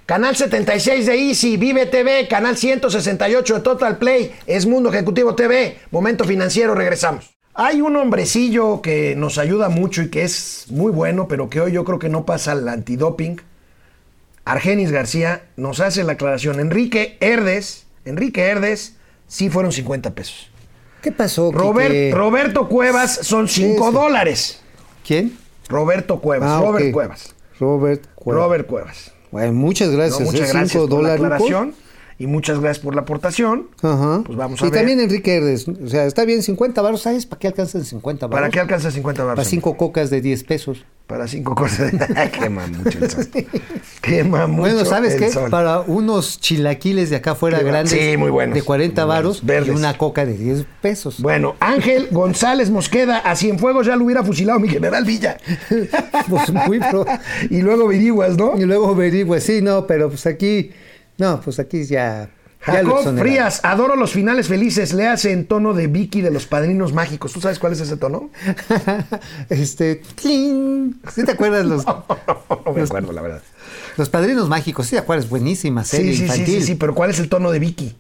[0.07, 5.79] Canal 76 de Easy, Vive TV, canal 168 de Total Play, es Mundo Ejecutivo TV,
[5.91, 7.37] Momento Financiero, regresamos.
[7.55, 11.73] Hay un hombrecillo que nos ayuda mucho y que es muy bueno, pero que hoy
[11.73, 13.41] yo creo que no pasa al antidoping.
[14.47, 16.61] Argenis García nos hace la aclaración.
[16.61, 18.95] Enrique Herdes, Enrique Herdes,
[19.27, 20.51] sí fueron 50 pesos.
[21.03, 21.51] ¿Qué pasó?
[21.53, 22.15] Robert-?
[22.15, 23.95] Roberto Cuevas son 5 Sí, sí.
[23.95, 24.61] dólares.
[25.07, 25.37] ¿Quién?
[25.69, 26.93] Roberto Cuevas, Ah, Robert.
[26.93, 27.35] Cuevas.
[27.59, 28.43] Robert Cuevas.
[28.45, 29.13] Robert Cuevas.
[29.33, 30.21] Bueno, muchas No, gracias.
[30.21, 30.53] muchas ¿eh?
[30.53, 31.75] gracias por la aclaración
[32.19, 33.69] y muchas gracias por la aportación.
[33.83, 34.23] Ajá.
[34.25, 34.79] Pues vamos a y ver.
[34.81, 35.67] también Enrique Herdes.
[35.69, 37.03] O sea, está bien 50 varos.
[37.03, 38.41] ¿Sabes para qué alcanzan 50 varos?
[38.41, 39.37] ¿Para qué alcanza 50 baros?
[39.37, 40.85] Para cinco cocas de 10 pesos.
[41.07, 41.93] Para cinco cosas.
[42.33, 43.29] Quema mucho el sol.
[44.01, 45.31] Quema mucho bueno, ¿sabes el qué?
[45.31, 45.51] sol.
[45.51, 49.43] Para unos chilaquiles de acá afuera grandes sí, muy buenos, de 40 muy buenos, varos
[49.43, 49.77] y verdes.
[49.77, 51.21] una coca de 10 pesos.
[51.21, 55.37] Bueno, Ángel González Mosqueda, a Cienfuegos ya lo hubiera fusilado mi general Villa.
[56.29, 57.05] Pues muy pro.
[57.51, 58.57] y luego averiguas, ¿no?
[58.59, 60.71] Y luego averigüe, sí, no, pero pues aquí,
[61.19, 62.31] no, pues aquí ya.
[62.61, 63.17] Jacob.
[63.17, 67.33] Frías, adoro los finales felices, le hace en tono de Vicky de los Padrinos Mágicos.
[67.33, 68.31] ¿Tú sabes cuál es ese tono?
[69.49, 71.01] este, ¡cling!
[71.15, 71.87] ¿Sí te acuerdas los,
[72.67, 73.43] No me acuerdo, la verdad.
[73.97, 74.87] los padrinos mágicos?
[74.87, 75.29] ¿Sí te acuerdas?
[75.29, 77.95] Buenísima serie Sí, sí, sí, sí, sí, pero ¿cuál es el tono de Vicky?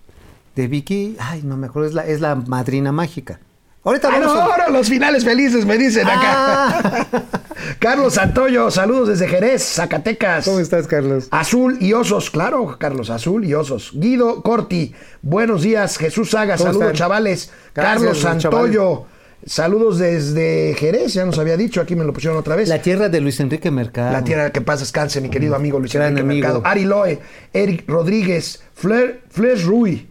[0.56, 3.38] De Vicky, ay, no me acuerdo, es la, es la madrina mágica.
[3.86, 6.20] Ahorita Ah, vamos a- Adoro los finales felices, me dicen acá.
[6.34, 7.04] Ah.
[7.78, 10.44] Carlos Santoyo, saludos desde Jerez, Zacatecas.
[10.44, 11.28] ¿Cómo estás, Carlos?
[11.30, 13.92] Azul y osos, claro, Carlos, azul y osos.
[13.94, 15.98] Guido Corti, buenos días.
[15.98, 16.96] Jesús Saga, ¿Cómo saludos, están?
[16.96, 17.50] chavales.
[17.74, 19.04] Gracias, Carlos los Santoyo,
[19.46, 22.68] saludos desde Jerez, ya nos había dicho, aquí me lo pusieron otra vez.
[22.68, 24.12] La tierra de Luis Enrique Mercado.
[24.12, 26.46] La tierra que pasa descanse, mi querido amigo Luis Gran Enrique amigo.
[26.48, 26.62] Mercado.
[26.64, 27.20] Ari Loe,
[27.52, 30.08] Eric Rodríguez, Flair, Flair Rui.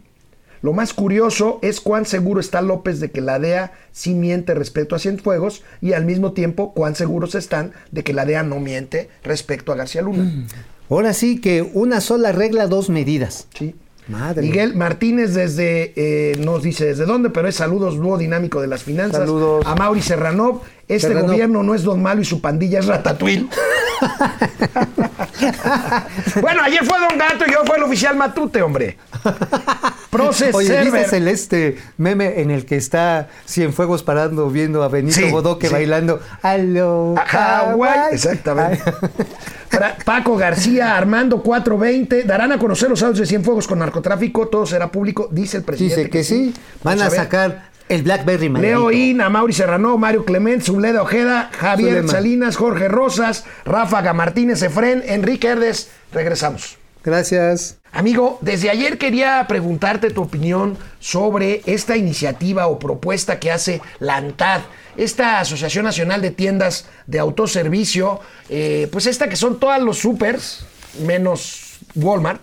[0.62, 4.94] Lo más curioso es cuán seguro está López de que la DEA sí miente respecto
[4.94, 9.08] a Cienfuegos y al mismo tiempo cuán seguros están de que la DEA no miente
[9.22, 10.46] respecto a García Luna.
[10.88, 13.48] Ahora sí que una sola regla, dos medidas.
[13.56, 13.74] Sí.
[14.08, 14.42] Madre.
[14.42, 18.84] Miguel Martínez desde, eh, nos dice desde dónde, pero es saludos dúo dinámico de las
[18.84, 19.22] finanzas.
[19.22, 19.66] Saludos.
[19.66, 21.32] A Mauri Serranov, este Serranov.
[21.32, 23.48] gobierno no es Don Malo y su pandilla es Ratatouille.
[26.40, 28.96] bueno, ayer fue Don Gato y hoy fue el oficial Matute, hombre.
[30.10, 30.82] Process Oye.
[30.84, 35.66] ¿viste el este meme en el que está Cienfuegos parando viendo a Benito Sí, Bodoque
[35.66, 35.72] sí.
[35.72, 38.14] bailando Aló, A Hawái, Hawái"?
[38.14, 38.82] exactamente.
[40.04, 44.90] Paco García, Armando 420, darán a conocer los audios de Cienfuegos con narcotráfico, todo será
[44.90, 45.96] público, dice el presidente.
[45.96, 46.54] Dice que sí.
[46.82, 48.92] Van a sacar el Blackberry Leo Manuelito.
[48.92, 52.12] Ina, Mauri Serrano, Mario Clement, Zuleda Ojeda, Javier Zulema.
[52.12, 55.90] Salinas, Jorge Rosas, Ráfaga Martínez Efren, Enrique Herdes.
[56.12, 56.78] Regresamos.
[57.04, 57.76] Gracias.
[57.96, 64.16] Amigo, desde ayer quería preguntarte tu opinión sobre esta iniciativa o propuesta que hace la
[64.16, 64.60] ANTAD,
[64.98, 68.20] esta Asociación Nacional de Tiendas de Autoservicio,
[68.50, 70.66] eh, pues esta que son todos los supers,
[71.06, 72.42] menos Walmart,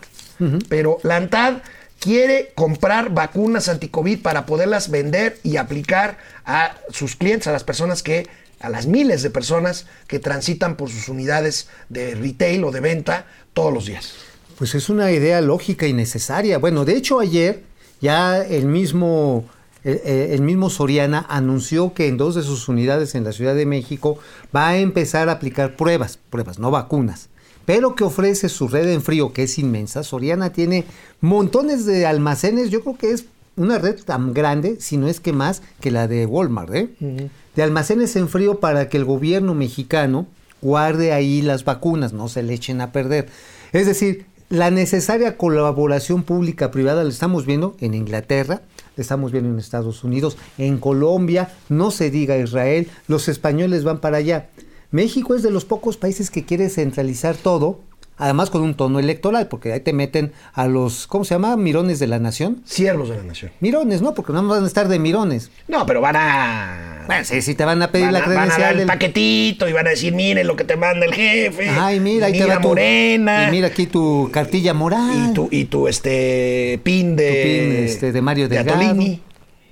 [0.70, 1.58] pero la ANTAD
[2.00, 8.02] quiere comprar vacunas anticovid para poderlas vender y aplicar a sus clientes, a las personas
[8.02, 8.28] que
[8.60, 13.28] a las miles de personas que transitan por sus unidades de retail o de venta
[13.54, 14.33] todos los días.
[14.64, 16.58] Pues es una idea lógica y necesaria.
[16.58, 17.64] Bueno, de hecho ayer
[18.00, 19.44] ya el mismo,
[19.84, 23.66] el, el mismo Soriana anunció que en dos de sus unidades en la Ciudad de
[23.66, 24.20] México
[24.56, 27.28] va a empezar a aplicar pruebas, pruebas, no vacunas,
[27.66, 30.02] pero que ofrece su red en frío, que es inmensa.
[30.02, 30.86] Soriana tiene
[31.20, 33.26] montones de almacenes, yo creo que es
[33.58, 37.30] una red tan grande, si no es que más, que la de Walmart, ¿eh?
[37.54, 40.26] De almacenes en frío para que el gobierno mexicano
[40.62, 43.28] guarde ahí las vacunas, no se le echen a perder.
[43.74, 48.62] Es decir, la necesaria colaboración pública-privada la estamos viendo en Inglaterra,
[48.96, 54.00] la estamos viendo en Estados Unidos, en Colombia, no se diga Israel, los españoles van
[54.00, 54.52] para allá.
[54.92, 57.80] México es de los pocos países que quiere centralizar todo,
[58.18, 61.56] además con un tono electoral, porque ahí te meten a los, ¿cómo se llama?
[61.58, 62.62] Mirones de la nación.
[62.66, 63.52] Siervos de la nación.
[63.60, 64.14] Mirones, ¿no?
[64.14, 65.52] Porque no van a estar de mirones.
[65.68, 67.04] No, pero van a.
[67.08, 68.72] Bueno, sí, sí te van a pedir van, la a, van a dar credencial.
[68.72, 71.68] el del- paquetito y van a decir, miren lo que te manda el jefe.
[71.70, 73.48] Ay, mira, ahí te mira va tu, morena.
[73.48, 75.30] Y mira aquí tu cartilla moral.
[75.30, 77.28] y tu, y tu este pin de.
[77.28, 78.80] tu pin, este, de Mario de Delgado.
[78.80, 79.22] Atolini.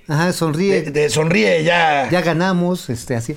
[0.08, 0.82] Ajá, sonríe.
[0.82, 2.10] De, de sonríe ya.
[2.10, 3.36] Ya ganamos, este, así.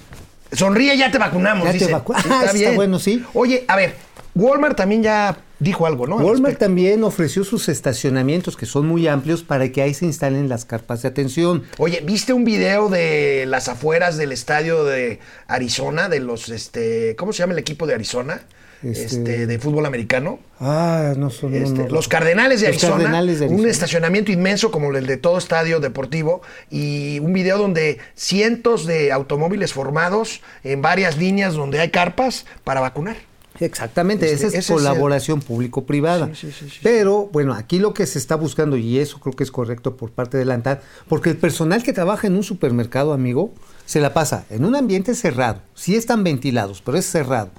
[0.51, 1.65] Sonríe, ya te vacunamos.
[1.65, 1.93] Ya te dice.
[1.93, 3.23] vacu- Sí, Ah, está bueno, sí.
[3.33, 3.93] Oye, a ver,
[4.35, 6.19] Walmart también ya dijo algo, ¿no?
[6.19, 10.49] Al Walmart también ofreció sus estacionamientos, que son muy amplios, para que ahí se instalen
[10.49, 11.63] las carpas de atención.
[11.77, 17.31] Oye, ¿viste un video de las afueras del estadio de Arizona, de los, este, ¿cómo
[17.31, 18.41] se llama el equipo de Arizona?
[18.83, 20.39] Este, Este- de fútbol americano.
[20.59, 21.55] Ah, no son.
[21.55, 21.87] Este, no.
[21.89, 23.71] los Cardenales de Los Arizona, Cardenales de un Arizona.
[23.71, 29.71] estacionamiento inmenso como el de todo estadio deportivo y un video donde cientos de automóviles
[29.73, 33.15] formados en varias líneas donde hay carpas para vacunar.
[33.59, 36.27] Exactamente, Este, esa es el- colaboración público-privada.
[36.33, 39.33] Sí, sí, sí, sí, Pero bueno, aquí lo que se está buscando, y eso creo
[39.35, 42.43] que es correcto por parte de la ANTAD, porque el personal que trabaja en un
[42.43, 43.51] supermercado, amigo,
[43.85, 45.61] se la pasa en un ambiente cerrado.
[45.73, 47.51] Sí están ventilados, pero es cerrado.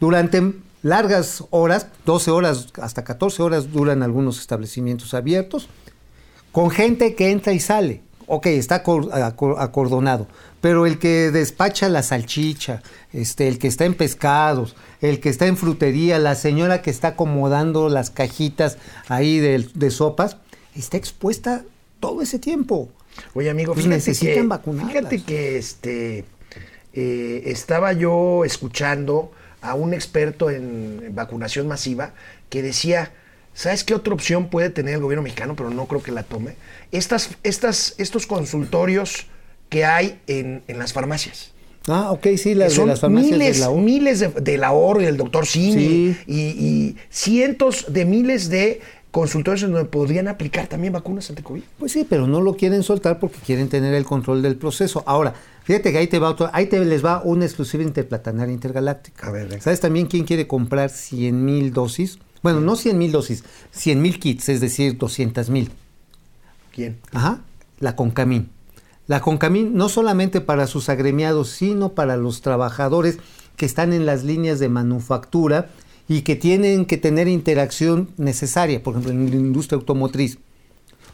[0.00, 5.68] Durante largas horas, 12 horas, hasta 14 horas duran algunos establecimientos abiertos,
[6.52, 8.02] con gente que entra y sale.
[8.28, 10.26] Ok, está acor- acor- acordonado,
[10.60, 15.46] pero el que despacha la salchicha, este, el que está en pescados, el que está
[15.46, 20.38] en frutería, la señora que está acomodando las cajitas ahí de, de sopas,
[20.74, 21.64] está expuesta
[22.00, 22.88] todo ese tiempo.
[23.34, 24.92] Oye, amigo, Pues fíjate necesitan que, vacunarlas.
[24.92, 26.24] fíjate que este,
[26.94, 29.30] eh, estaba yo escuchando
[29.62, 32.12] a un experto en vacunación masiva
[32.50, 33.12] que decía,
[33.56, 35.56] ¿sabes qué otra opción puede tener el gobierno mexicano?
[35.56, 36.54] Pero no creo que la tome.
[36.92, 39.26] Estas, estas, estos consultorios
[39.68, 41.50] que hay en, en las farmacias.
[41.88, 43.78] Ah, ok, sí, las son de las farmacias miles, de la U.
[43.78, 46.16] miles de, de la Oro y del doctor Cini Sí.
[46.26, 48.80] y, y cientos de miles de
[49.12, 51.62] consultorios en donde podrían aplicar también vacunas anti-COVID.
[51.78, 55.02] Pues sí, pero no lo quieren soltar porque quieren tener el control del proceso.
[55.06, 55.32] Ahora,
[55.64, 59.28] fíjate que ahí te va otro, ahí te les va una exclusiva interplatanaria intergaláctica.
[59.28, 59.62] A ver.
[59.62, 62.18] ¿Sabes también quién quiere comprar 100 mil dosis?
[62.46, 63.42] Bueno, no 100 mil dosis,
[63.72, 65.68] 100 mil kits, es decir, 200 mil.
[66.72, 66.96] ¿Quién?
[67.10, 67.40] Ajá,
[67.80, 68.50] la Concamín.
[69.08, 73.18] La Concamín no solamente para sus agremiados, sino para los trabajadores
[73.56, 75.70] que están en las líneas de manufactura
[76.06, 80.38] y que tienen que tener interacción necesaria, por ejemplo, en la industria automotriz.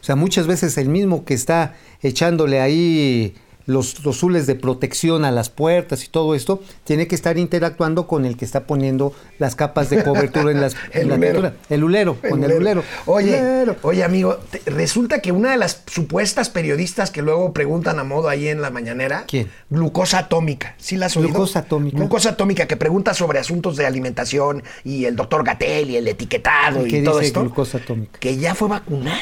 [0.01, 3.33] O sea, muchas veces el mismo que está echándole ahí
[3.65, 8.07] los, los zules de protección a las puertas y todo esto, tiene que estar interactuando
[8.07, 11.53] con el que está poniendo las capas de cobertura en, las, El en la pintura.
[11.69, 12.83] El ulero, con el ulero.
[13.05, 13.75] Oye, Ulero.
[13.83, 18.29] oye, amigo, te- resulta que una de las supuestas periodistas que luego preguntan a modo
[18.29, 19.49] ahí en la mañanera, ¿Quién?
[19.69, 20.75] Glucosa atómica.
[20.77, 21.29] ¿Sí la has oído?
[21.29, 21.97] ¿Glucosa atómica?
[21.97, 26.85] Glucosa atómica, que pregunta sobre asuntos de alimentación y el doctor Gatel y el etiquetado
[26.85, 27.41] ¿Y todo dice esto.
[27.41, 28.19] glucosa atómica?
[28.19, 29.17] Que ya fue vacunada.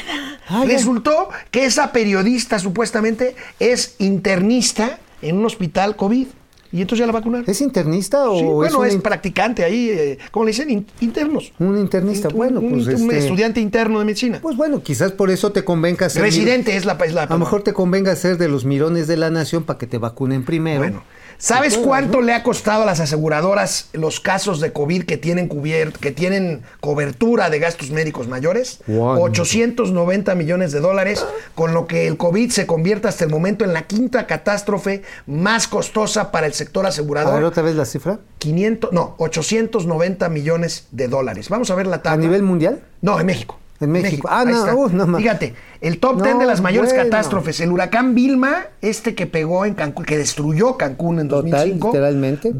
[0.48, 0.72] Ah, ya.
[0.74, 3.94] Resultó que esa periodista supuestamente es
[4.32, 6.26] internista en un hospital COVID.
[6.74, 7.44] Y entonces ya la vacunaron.
[7.46, 10.70] ¿Es internista o Sí, es bueno, un, es, in- practicante ahí, eh, ¿cómo le dicen?
[10.70, 11.52] In- internos.
[11.58, 12.28] un internista?
[12.30, 14.38] Bueno, un, pues un este, estudiante interno de medicina.
[14.40, 16.22] Pues bueno, quizás por eso te convenga ser...
[16.22, 19.18] Residente es la, es la A lo mejor te convenga ser de los mirones de
[19.18, 20.78] la nación para que te vacunen primero.
[20.78, 21.04] Bueno,
[21.42, 25.96] ¿sabes cuánto le ha costado a las aseguradoras los casos de COVID que tienen cubiert,
[25.96, 28.78] que tienen cobertura de gastos médicos mayores?
[28.86, 29.22] ¿Cuánto?
[29.22, 31.26] 890 millones de dólares,
[31.56, 35.66] con lo que el COVID se convierte hasta el momento en la quinta catástrofe más
[35.66, 37.42] costosa para el sector A ver asegurador.
[37.42, 38.20] otra vez la cifra.
[38.38, 41.48] 500, no, 890 millones de dólares.
[41.48, 42.24] Vamos a ver la ¿A tabla.
[42.24, 42.82] nivel mundial?
[43.00, 43.58] No, en México.
[43.82, 44.28] En México.
[44.30, 44.74] Ah, Ahí no, está.
[44.74, 47.04] uh, no ma- Fíjate, el top No, 10 de las mayores bueno.
[47.10, 47.60] catástrofes.
[47.60, 51.88] El huracán Vilma, este que pegó en Cancún, que destruyó Cancún en Total, 2005.
[51.88, 52.52] literalmente.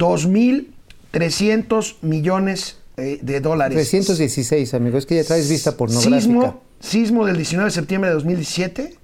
[1.13, 3.75] 2.300 millones eh, de dólares.
[3.77, 4.99] 316, amigo.
[4.99, 6.21] Es que ya traes vista pornográfica.
[6.21, 8.95] Sismo, sismo del 19 de septiembre de 2017.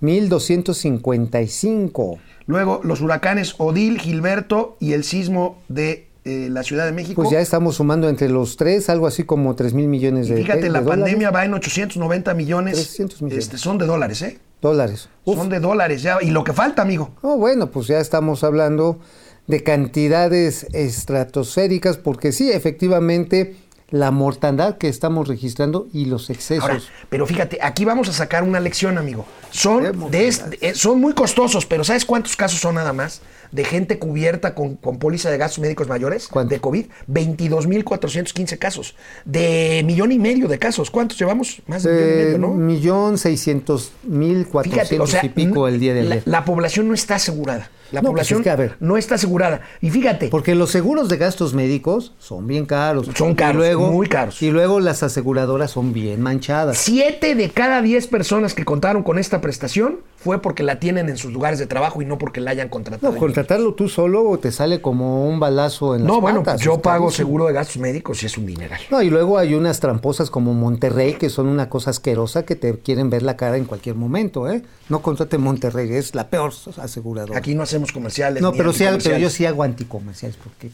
[0.00, 2.18] 1255.
[2.46, 7.20] Luego los huracanes Odil, Gilberto y el sismo de eh, la Ciudad de México.
[7.20, 10.62] Pues ya estamos sumando entre los tres algo así como 3 mil millones de fíjate,
[10.62, 11.02] de la dólares.
[11.02, 12.74] pandemia va en 890 millones.
[12.74, 13.44] 300 millones.
[13.44, 14.38] Este, son de dólares, ¿eh?
[14.62, 15.08] Dólares.
[15.24, 15.36] Uf.
[15.36, 16.18] Son de dólares ya.
[16.22, 17.10] Y lo que falta, amigo.
[17.22, 18.98] Oh, bueno, pues ya estamos hablando
[19.46, 23.56] de cantidades estratosféricas, porque sí, efectivamente,
[23.90, 26.64] la mortandad que estamos registrando y los excesos.
[26.68, 26.80] Ahora,
[27.10, 29.24] pero fíjate, aquí vamos a sacar una lección, amigo.
[29.50, 33.20] Son, de est- eh, son muy costosos, pero ¿sabes cuántos casos son nada más?
[33.52, 36.52] De gente cubierta con, con póliza de gastos médicos mayores ¿Cuánto?
[36.54, 36.86] de COVID.
[37.08, 38.94] 22.415 casos.
[39.24, 40.90] De millón y medio de casos.
[40.90, 41.62] ¿Cuántos llevamos?
[41.66, 42.48] Más de millón y Eh, medio, ¿no?
[42.54, 46.22] millón seiscientos mil cuatrocientos y pico el día de la, ayer.
[46.26, 47.70] la población no está asegurada.
[47.92, 48.76] La No, pues población es que, a ver.
[48.80, 49.60] no está asegurada.
[49.80, 53.08] Y fíjate, Porque los seguros de gastos médicos son bien caros.
[53.14, 54.40] Son caros, Y luego, muy caros.
[54.42, 56.78] Y luego las aseguradoras son bien manchadas.
[56.78, 61.18] Siete de cada diez personas que contaron con esta prestación fue porque la tienen en
[61.18, 63.12] sus lugares de trabajo y no porque la hayan contratado.
[63.12, 66.64] No, contratarlo tú solo te sale como un balazo en No, las bueno, patas, pues
[66.64, 68.80] yo pago seguro de gastos médicos y es un dineral.
[68.90, 72.78] No, y luego hay unas tramposas como Monterrey que son una cosa asquerosa que te
[72.78, 74.62] quieren ver la cara en cualquier momento, ¿eh?
[74.88, 77.38] No contrate Monterrey, es la peor aseguradora.
[77.38, 78.42] Aquí no hacemos comerciales.
[78.42, 80.68] no, ni pero sí, pero yo sí hago anticomerciales porque...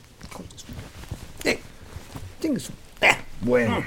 [1.44, 1.59] Eh,
[2.38, 3.16] eh.
[3.40, 3.82] Bueno,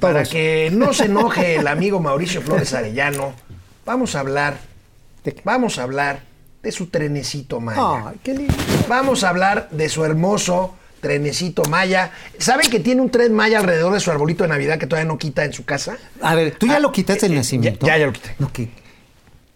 [0.00, 0.30] para Todos.
[0.30, 3.34] que no se enoje el amigo Mauricio Flores Arellano,
[3.86, 4.69] vamos a hablar.
[5.44, 6.22] Vamos a hablar
[6.62, 8.08] de su trenecito Maya.
[8.08, 8.54] Ay, qué lindo.
[8.88, 12.12] Vamos a hablar de su hermoso trenecito Maya.
[12.38, 15.16] ¿Saben que tiene un tren Maya alrededor de su arbolito de Navidad que todavía no
[15.18, 15.96] quita en su casa?
[16.20, 17.86] A ver, ¿tú ya Ah, lo quitaste el eh, nacimiento?
[17.86, 18.34] ya- ya, ya lo quité.
[18.38, 18.50] No,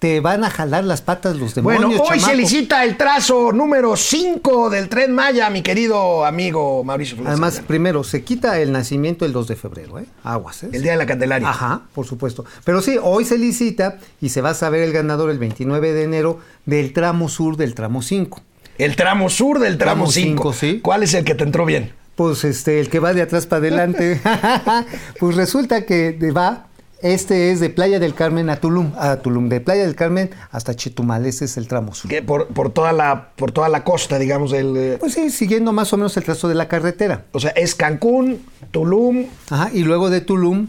[0.04, 3.96] te van a jalar las patas los demonios, Bueno, hoy se licita el trazo número
[3.96, 7.30] 5 del tren Maya, mi querido amigo Mauricio Flores.
[7.30, 10.04] Además, primero, se quita el nacimiento el 2 de febrero, ¿eh?
[10.22, 10.68] Aguas, ¿eh?
[10.74, 11.48] el día de la Candelaria.
[11.48, 12.44] Ajá, por supuesto.
[12.64, 16.02] Pero sí, hoy se licita y se va a saber el ganador el 29 de
[16.02, 18.42] enero del tramo sur del tramo 5.
[18.76, 20.28] El tramo sur del tramo Tramo 5.
[20.28, 20.80] cinco, sí.
[20.82, 21.94] ¿Cuál es el que te entró bien?
[22.14, 24.20] Pues este, el que va de atrás para adelante.
[25.18, 26.66] pues resulta que va,
[27.04, 30.74] este es de Playa del Carmen a Tulum, a Tulum, de Playa del Carmen hasta
[30.74, 32.10] Chetumal, ese es el tramo sur.
[32.10, 35.72] Que por, por toda la por toda la costa, digamos, del eh, Pues sí, siguiendo
[35.72, 37.26] más o menos el trazo de la carretera.
[37.32, 40.68] o sea, es Cancún, Tulum, Ajá, y luego de Tulum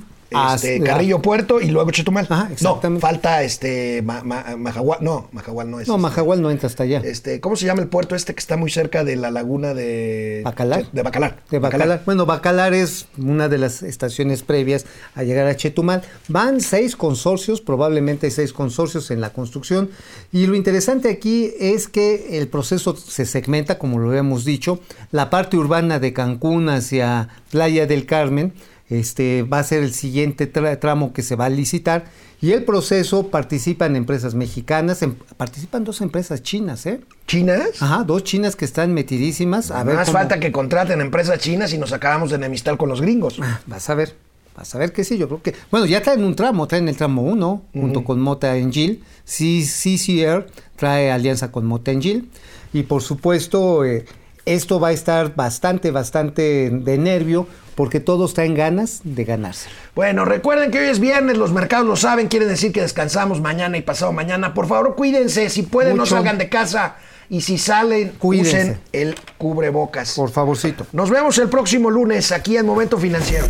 [0.55, 2.27] este, Carrillo Puerto y luego Chetumal.
[2.29, 2.89] Ajá, exactamente.
[2.89, 5.87] No, falta este Ma- Ma- Majahual, no, Majahual no es.
[5.87, 7.01] No, este, Majahual no entra hasta allá.
[7.03, 10.41] Este, ¿cómo se llama el puerto este que está muy cerca de la laguna de
[10.43, 10.91] Bacalar.
[10.91, 11.37] De Bacalar.
[11.49, 12.01] De Bacalar.
[12.05, 16.01] Bueno, Bacalar es una de las estaciones previas a llegar a Chetumal.
[16.27, 19.89] Van seis consorcios, probablemente seis consorcios en la construcción.
[20.31, 24.79] Y lo interesante aquí es que el proceso se segmenta, como lo hemos dicho.
[25.11, 28.53] La parte urbana de Cancún hacia Playa del Carmen
[28.89, 32.05] este, va a ser el siguiente tra- tramo que se va a licitar.
[32.41, 36.99] Y el proceso participan empresas mexicanas, em- participan dos empresas chinas, ¿eh?
[37.27, 37.81] ¿Chinas?
[37.81, 39.71] Ajá, dos chinas que están metidísimas.
[39.71, 42.89] A ver Más cómo- falta que contraten empresas chinas y nos acabamos de enemistar con
[42.89, 43.37] los gringos.
[43.41, 44.15] Ah, Vas a ver,
[44.55, 45.55] vas a ver que sí, yo creo que...
[45.71, 49.01] Bueno, ya traen un tramo, traen el tramo 1, junto con Mota Engil.
[49.25, 52.29] CCR trae alianza con Mota Engil.
[52.73, 54.05] Y por supuesto, eh,
[54.45, 59.69] esto va a estar bastante, bastante de nervio, porque todos traen ganas de ganarse.
[59.95, 63.77] Bueno, recuerden que hoy es viernes, los mercados lo saben, quiere decir que descansamos mañana
[63.77, 64.53] y pasado mañana.
[64.53, 66.95] Por favor, cuídense, si pueden, no salgan de casa.
[67.27, 68.61] Y si salen, Cuídense.
[68.61, 70.13] usen el cubrebocas.
[70.15, 70.85] Por favorcito.
[70.93, 73.47] Nos vemos el próximo lunes aquí en Momento Financiero.